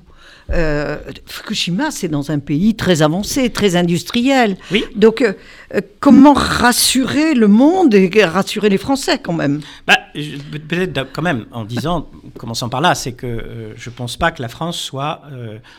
Euh, 0.52 0.96
Fukushima, 1.26 1.90
c'est 1.90 2.08
dans 2.08 2.30
un 2.30 2.38
pays 2.38 2.74
très 2.74 3.02
avancé, 3.02 3.50
très 3.50 3.76
industriel. 3.76 4.56
Oui. 4.72 4.84
Donc, 4.96 5.22
euh, 5.22 5.32
euh, 5.74 5.80
comment 6.00 6.32
rassurer 6.32 7.34
le 7.34 7.46
monde 7.46 7.94
et 7.94 8.10
rassurer 8.24 8.68
les 8.68 8.78
Français 8.78 9.18
quand 9.18 9.32
même? 9.32 9.60
Bah, 9.86 9.98
Peut-être 10.68 11.12
quand 11.12 11.22
même 11.22 11.46
en 11.52 11.64
disant, 11.64 12.08
commençant 12.36 12.68
par 12.68 12.80
là, 12.80 12.96
c'est 12.96 13.12
que 13.12 13.72
je 13.76 13.90
ne 13.90 13.94
pense 13.94 14.16
pas 14.16 14.32
que 14.32 14.42
la 14.42 14.48
France 14.48 14.76
soit 14.76 15.22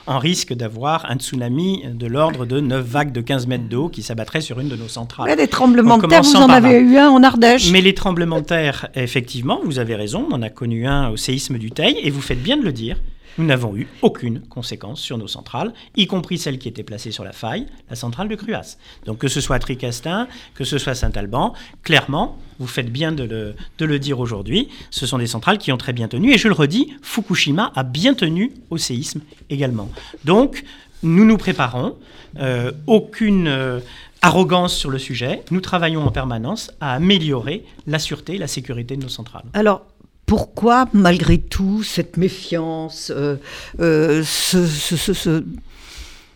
en 0.08 0.20
risque 0.20 0.54
d'avoir 0.54 1.10
un 1.12 1.18
tsunami 1.18 1.84
de 1.94 2.08
l'ordre 2.08 2.46
de 2.46 2.62
9 2.62 2.86
vagues 2.86 3.12
de 3.12 3.20
15 3.20 3.48
mètres 3.48 3.68
d'eau 3.68 3.90
qui 3.90 4.04
s'abattraient 4.04 4.40
sur 4.40 4.62
une 4.62 4.70
de 4.70 4.78
nos 4.78 4.88
centrales. 4.88 5.28
Mais 5.28 5.36
les 5.36 5.50
tremblements 5.50 5.98
de 5.98 6.08
terre, 6.08 6.24
vous 6.24 6.36
en 6.36 6.50
avez 6.50 6.80
eu 6.80 6.98
un 6.98 7.10
en 7.10 7.24
Ardèche. 7.24 7.72
Mais 7.72 7.82
les 7.82 7.94
tremblements 7.94 8.40
de 8.40 8.46
terre, 8.46 8.88
effectivement, 8.96 9.60
vous 9.66 9.80
avez 9.80 9.96
raison, 9.96 10.26
on 10.32 10.36
en 10.36 10.42
a 10.42 10.50
connu 10.50 10.88
un 10.88 11.10
au 11.10 11.18
séisme 11.18 11.58
du 11.58 11.72
Teil, 11.72 11.98
et 12.02 12.10
vous 12.10 12.22
faites 12.22 12.42
bien 12.42 12.56
de 12.56 12.64
le 12.64 12.72
dire 12.72 12.98
nous 13.38 13.46
n'avons 13.46 13.76
eu 13.76 13.88
aucune 14.02 14.42
conséquence 14.42 15.00
sur 15.00 15.18
nos 15.18 15.28
centrales, 15.28 15.74
y 15.96 16.08
compris 16.08 16.38
celle 16.38 16.60
qui 16.60 16.68
était 16.68 16.84
placée 16.84 17.12
sur 17.12 17.24
la 17.24 17.32
faille, 17.32 17.68
la 17.90 17.96
centrale 17.96 18.28
de 18.28 18.36
Cruas. 18.36 18.78
Donc 19.06 19.20
que 19.20 19.28
ce 19.28 19.42
soit 19.42 19.60
Tricastin, 19.60 20.28
que 20.54 20.64
ce 20.64 20.78
soit 20.78 20.96
Saint-Alban, 20.96 21.54
clairement, 21.84 22.38
vous 22.60 22.68
faites 22.68 22.92
bien 22.92 23.12
de 23.12 23.24
le, 23.24 23.56
de 23.78 23.86
le 23.86 24.00
dire 24.00 24.20
aujourd'hui, 24.20 24.70
ce 24.90 25.06
sont 25.06 25.18
des 25.18 25.28
centrales 25.28 25.58
qui 25.58 25.72
ont 25.72 25.78
très 25.78 25.94
bien 25.94 26.08
tenu. 26.08 26.34
Et 26.34 26.38
je 26.38 26.48
le 26.48 26.54
redis, 26.54 26.94
Fukushima 27.02 27.72
a 27.76 27.84
bien 27.84 28.14
tenu 28.14 28.54
au 28.70 28.78
séisme 28.78 29.22
également. 29.50 29.90
Donc, 30.26 30.64
nous 31.04 31.26
nous 31.26 31.38
préparons, 31.38 31.98
euh, 32.40 32.72
aucune... 32.88 33.48
Euh, 33.48 33.80
arrogance 34.22 34.76
sur 34.76 34.92
le 34.92 35.00
sujet. 35.00 35.42
Nous 35.52 35.62
travaillons 35.62 36.06
en 36.06 36.12
permanence 36.12 36.72
à 36.80 36.94
améliorer 36.94 37.66
la 37.88 38.00
sûreté 38.00 38.36
et 38.36 38.38
la 38.38 38.48
sécurité 38.48 38.96
de 38.96 39.02
nos 39.02 39.10
centrales. 39.10 39.46
Alors, 39.54 39.86
pourquoi, 40.32 40.88
malgré 40.94 41.40
tout, 41.40 41.84
cette 41.84 42.16
méfiance, 42.16 43.12
euh, 43.14 43.36
euh, 43.82 44.24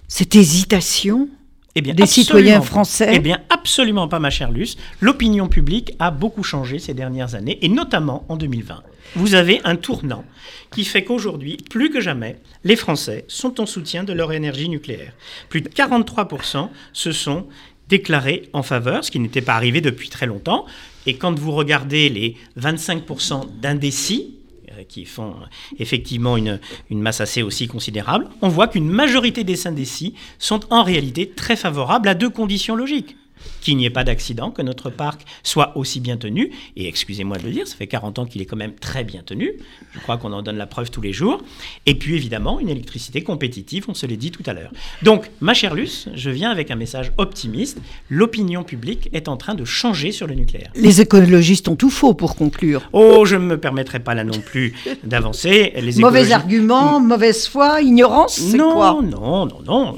cette 0.09 0.35
hésitation 0.35 1.29
eh 1.75 1.81
bien, 1.81 1.93
des 1.93 2.05
citoyens 2.05 2.59
français 2.59 3.11
Eh 3.13 3.19
bien, 3.19 3.39
absolument 3.49 4.09
pas, 4.09 4.19
ma 4.19 4.29
chère 4.29 4.51
Luce. 4.51 4.75
L'opinion 4.99 5.47
publique 5.47 5.93
a 5.99 6.11
beaucoup 6.11 6.43
changé 6.43 6.77
ces 6.77 6.93
dernières 6.93 7.35
années, 7.35 7.57
et 7.61 7.69
notamment 7.69 8.25
en 8.27 8.35
2020. 8.35 8.83
Vous 9.15 9.33
avez 9.33 9.61
un 9.63 9.77
tournant 9.77 10.25
qui 10.71 10.83
fait 10.83 11.05
qu'aujourd'hui, 11.05 11.55
plus 11.69 11.89
que 11.89 12.01
jamais, 12.01 12.35
les 12.65 12.75
Français 12.75 13.23
sont 13.29 13.61
en 13.61 13.65
soutien 13.65 14.03
de 14.03 14.11
leur 14.11 14.33
énergie 14.33 14.67
nucléaire. 14.67 15.13
Plus 15.47 15.61
de 15.61 15.69
43% 15.69 16.67
se 16.91 17.13
sont 17.13 17.47
déclarés 17.87 18.49
en 18.51 18.61
faveur, 18.61 19.05
ce 19.05 19.11
qui 19.11 19.21
n'était 19.21 19.39
pas 19.39 19.53
arrivé 19.53 19.79
depuis 19.79 20.09
très 20.09 20.25
longtemps. 20.25 20.65
Et 21.05 21.15
quand 21.15 21.37
vous 21.37 21.51
regardez 21.51 22.09
les 22.09 22.37
25% 22.59 23.59
d'indécis, 23.61 24.35
euh, 24.71 24.83
qui 24.87 25.05
font 25.05 25.35
effectivement 25.79 26.37
une, 26.37 26.59
une, 26.89 27.01
masse 27.01 27.21
assez 27.21 27.41
aussi 27.41 27.67
considérable, 27.67 28.27
on 28.41 28.49
voit 28.49 28.67
qu'une 28.67 28.89
majorité 28.89 29.43
des 29.43 29.67
indécis 29.67 30.15
sont 30.39 30.61
en 30.71 30.83
réalité 30.83 31.29
très 31.29 31.55
favorables 31.55 32.07
à 32.07 32.15
deux 32.15 32.29
conditions 32.29 32.75
logiques 32.75 33.15
qu'il 33.61 33.77
n'y 33.77 33.85
ait 33.85 33.89
pas 33.89 34.03
d'accident, 34.03 34.51
que 34.51 34.61
notre 34.61 34.89
parc 34.89 35.25
soit 35.43 35.77
aussi 35.77 35.99
bien 35.99 36.17
tenu. 36.17 36.51
Et 36.75 36.87
excusez-moi 36.87 37.37
de 37.37 37.43
le 37.43 37.51
dire, 37.51 37.67
ça 37.67 37.75
fait 37.75 37.87
40 37.87 38.19
ans 38.19 38.25
qu'il 38.25 38.41
est 38.41 38.45
quand 38.45 38.55
même 38.55 38.73
très 38.73 39.03
bien 39.03 39.21
tenu. 39.23 39.53
Je 39.93 39.99
crois 39.99 40.17
qu'on 40.17 40.33
en 40.33 40.41
donne 40.41 40.57
la 40.57 40.67
preuve 40.67 40.91
tous 40.91 41.01
les 41.01 41.13
jours. 41.13 41.41
Et 41.85 41.95
puis 41.95 42.15
évidemment, 42.15 42.59
une 42.59 42.69
électricité 42.69 43.21
compétitive, 43.21 43.85
on 43.87 43.93
se 43.93 44.05
l'est 44.05 44.17
dit 44.17 44.31
tout 44.31 44.43
à 44.45 44.53
l'heure. 44.53 44.71
Donc, 45.03 45.29
ma 45.41 45.53
chère 45.53 45.73
Luce, 45.73 46.09
je 46.13 46.29
viens 46.29 46.51
avec 46.51 46.71
un 46.71 46.75
message 46.75 47.11
optimiste. 47.17 47.79
L'opinion 48.09 48.63
publique 48.63 49.09
est 49.13 49.27
en 49.27 49.37
train 49.37 49.55
de 49.55 49.65
changer 49.65 50.11
sur 50.11 50.27
le 50.27 50.35
nucléaire. 50.35 50.71
Les 50.75 51.01
écologistes 51.01 51.67
ont 51.67 51.75
tout 51.75 51.89
faux 51.89 52.13
pour 52.13 52.35
conclure. 52.35 52.81
Oh, 52.93 53.25
je 53.25 53.35
ne 53.35 53.45
me 53.45 53.59
permettrai 53.59 53.99
pas 53.99 54.13
là 54.13 54.23
non 54.23 54.39
plus 54.39 54.73
d'avancer. 55.03 55.73
Les 55.75 55.95
Mauvais 55.99 56.31
arguments, 56.31 56.99
mauvaise 56.99 57.47
foi, 57.47 57.81
ignorance, 57.81 58.35
c'est 58.35 58.57
non, 58.57 58.73
quoi? 58.73 58.99
Non, 59.01 59.45
non, 59.45 59.61
non. 59.65 59.97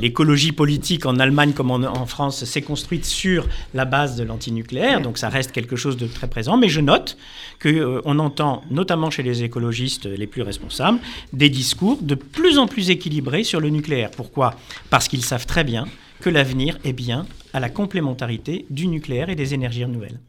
L'écologie 0.00 0.52
politique 0.52 1.06
en 1.06 1.18
Allemagne 1.18 1.52
comme 1.52 1.70
en 1.70 2.06
France 2.06 2.39
France 2.40 2.50
s'est 2.50 2.62
construite 2.62 3.04
sur 3.04 3.48
la 3.74 3.84
base 3.84 4.16
de 4.16 4.24
l'antinucléaire, 4.24 5.00
donc 5.00 5.18
ça 5.18 5.28
reste 5.28 5.52
quelque 5.52 5.76
chose 5.76 5.96
de 5.96 6.06
très 6.06 6.28
présent. 6.28 6.56
Mais 6.56 6.68
je 6.68 6.80
note 6.80 7.16
qu'on 7.62 7.68
euh, 7.68 8.00
on 8.04 8.18
entend, 8.18 8.62
notamment 8.70 9.10
chez 9.10 9.22
les 9.22 9.42
écologistes 9.42 10.06
les 10.06 10.26
plus 10.26 10.42
responsables, 10.42 10.98
des 11.32 11.48
discours 11.48 11.98
de 12.00 12.14
plus 12.14 12.58
en 12.58 12.66
plus 12.66 12.90
équilibrés 12.90 13.44
sur 13.44 13.60
le 13.60 13.68
nucléaire. 13.68 14.10
Pourquoi? 14.10 14.54
Parce 14.90 15.08
qu'ils 15.08 15.24
savent 15.24 15.46
très 15.46 15.64
bien 15.64 15.86
que 16.20 16.30
l'avenir 16.30 16.78
est 16.84 16.92
bien 16.92 17.26
à 17.52 17.60
la 17.60 17.68
complémentarité 17.68 18.66
du 18.70 18.86
nucléaire 18.86 19.30
et 19.30 19.34
des 19.34 19.54
énergies 19.54 19.84
renouvelables. 19.84 20.20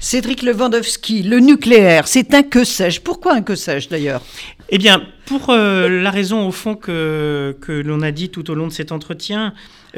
Cédric 0.00 0.42
Lewandowski, 0.42 1.22
le 1.22 1.40
nucléaire, 1.40 2.06
c'est 2.06 2.32
un 2.34 2.42
que 2.42 2.64
sais-je? 2.64 3.00
Pourquoi 3.00 3.34
un 3.34 3.42
que 3.42 3.56
sais-je 3.56 3.88
d'ailleurs? 3.88 4.22
Eh 4.68 4.78
bien, 4.78 5.02
pour 5.26 5.50
euh, 5.50 5.88
la 5.88 6.10
raison 6.10 6.46
au 6.46 6.52
fond 6.52 6.76
que, 6.76 7.56
que 7.60 7.72
l'on 7.72 8.02
a 8.02 8.12
dit 8.12 8.28
tout 8.28 8.50
au 8.50 8.54
long 8.54 8.68
de 8.68 8.72
cet 8.72 8.92
entretien, 8.92 9.52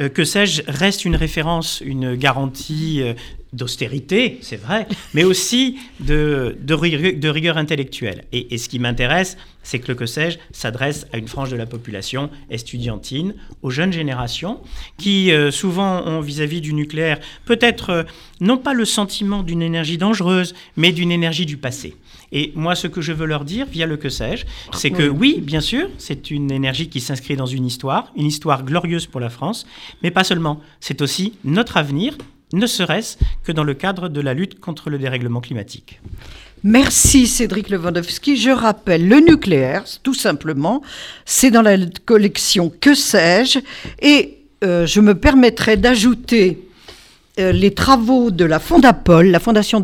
que 0.07 0.23
sais-je, 0.23 0.61
reste 0.67 1.03
une 1.03 1.17
référence, 1.17 1.81
une 1.83 2.15
garantie 2.15 3.01
euh, 3.01 3.13
d'austérité, 3.53 4.39
c'est 4.41 4.57
vrai, 4.57 4.87
mais 5.13 5.23
aussi 5.23 5.77
de, 5.99 6.57
de, 6.61 6.73
rigueur, 6.73 7.57
intellectuelle. 7.57 8.25
Et, 8.31 8.57
ce 8.57 8.69
qui 8.69 8.79
m'intéresse, 8.79 9.37
c'est 9.63 9.79
que 9.79 9.87
le 9.89 9.95
que 9.95 10.05
sais-je 10.05 10.37
s'adresse 10.51 11.07
à 11.13 11.17
une 11.17 11.27
frange 11.27 11.51
de 11.51 11.55
la 11.55 11.65
population 11.65 12.29
estudiantine, 12.49 13.33
aux 13.61 13.69
jeunes 13.69 13.93
générations, 13.93 14.59
qui 14.97 15.31
euh, 15.31 15.51
souvent 15.51 16.05
ont 16.05 16.21
vis-à-vis 16.21 16.61
du 16.61 16.73
nucléaire 16.73 17.19
peut-être 17.45 18.05
non 18.39 18.57
pas 18.57 18.73
le 18.73 18.85
sentiment 18.85 19.43
d'une 19.43 19.61
énergie 19.61 19.97
dangereuse, 19.97 20.53
mais 20.77 20.91
d'une 20.91 21.11
énergie 21.11 21.45
du 21.45 21.57
passé. 21.57 21.95
Et 22.31 22.51
moi, 22.55 22.75
ce 22.75 22.87
que 22.87 23.01
je 23.01 23.11
veux 23.11 23.25
leur 23.25 23.45
dire 23.45 23.65
via 23.65 23.85
le 23.85 23.97
que 23.97 24.09
sais-je, 24.09 24.45
c'est 24.73 24.91
que 24.91 25.07
oui, 25.07 25.41
bien 25.41 25.61
sûr, 25.61 25.89
c'est 25.97 26.29
une 26.31 26.51
énergie 26.51 26.89
qui 26.89 27.01
s'inscrit 27.01 27.35
dans 27.35 27.45
une 27.45 27.65
histoire, 27.65 28.11
une 28.15 28.27
histoire 28.27 28.63
glorieuse 28.63 29.07
pour 29.07 29.19
la 29.19 29.29
France, 29.29 29.65
mais 30.03 30.11
pas 30.11 30.23
seulement. 30.23 30.61
C'est 30.79 31.01
aussi 31.01 31.33
notre 31.43 31.77
avenir, 31.77 32.15
ne 32.53 32.67
serait-ce 32.67 33.17
que 33.43 33.51
dans 33.51 33.63
le 33.63 33.73
cadre 33.73 34.09
de 34.09 34.21
la 34.21 34.33
lutte 34.33 34.59
contre 34.59 34.89
le 34.89 34.97
dérèglement 34.97 35.41
climatique. 35.41 35.99
Merci 36.63 37.27
Cédric 37.27 37.69
Lewandowski. 37.69 38.35
Je 38.35 38.49
rappelle, 38.49 39.07
le 39.07 39.19
nucléaire, 39.19 39.85
tout 40.03 40.13
simplement, 40.13 40.81
c'est 41.25 41.51
dans 41.51 41.61
la 41.61 41.77
collection 42.05 42.71
Que 42.81 42.95
sais-je 42.95 43.59
Et 44.01 44.39
euh, 44.63 44.85
je 44.85 44.99
me 44.99 45.15
permettrai 45.15 45.77
d'ajouter 45.77 46.69
euh, 47.39 47.53
les 47.53 47.73
travaux 47.73 48.31
de 48.31 48.43
la 48.43 48.59
Fondapol, 48.59 49.27
la 49.27 49.39
Fondation 49.39 49.81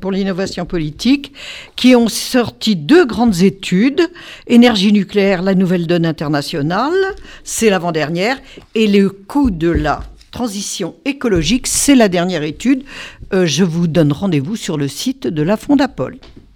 pour 0.00 0.12
l'innovation 0.12 0.64
politique, 0.64 1.32
qui 1.76 1.94
ont 1.94 2.08
sorti 2.08 2.76
deux 2.76 3.04
grandes 3.04 3.42
études 3.42 4.10
énergie 4.46 4.92
nucléaire, 4.92 5.42
la 5.42 5.54
nouvelle 5.54 5.86
donne 5.86 6.06
internationale, 6.06 6.94
c'est 7.44 7.68
l'avant-dernière, 7.68 8.38
et 8.74 8.86
le 8.86 9.10
coût 9.10 9.50
de 9.50 9.68
la 9.68 10.02
transition 10.30 10.94
écologique, 11.04 11.66
c'est 11.66 11.94
la 11.94 12.08
dernière 12.08 12.42
étude. 12.42 12.84
Euh, 13.32 13.46
je 13.46 13.64
vous 13.64 13.86
donne 13.86 14.12
rendez-vous 14.12 14.56
sur 14.56 14.76
le 14.76 14.88
site 14.88 15.26
de 15.26 15.42
la 15.42 15.56
Fondapol. 15.56 16.18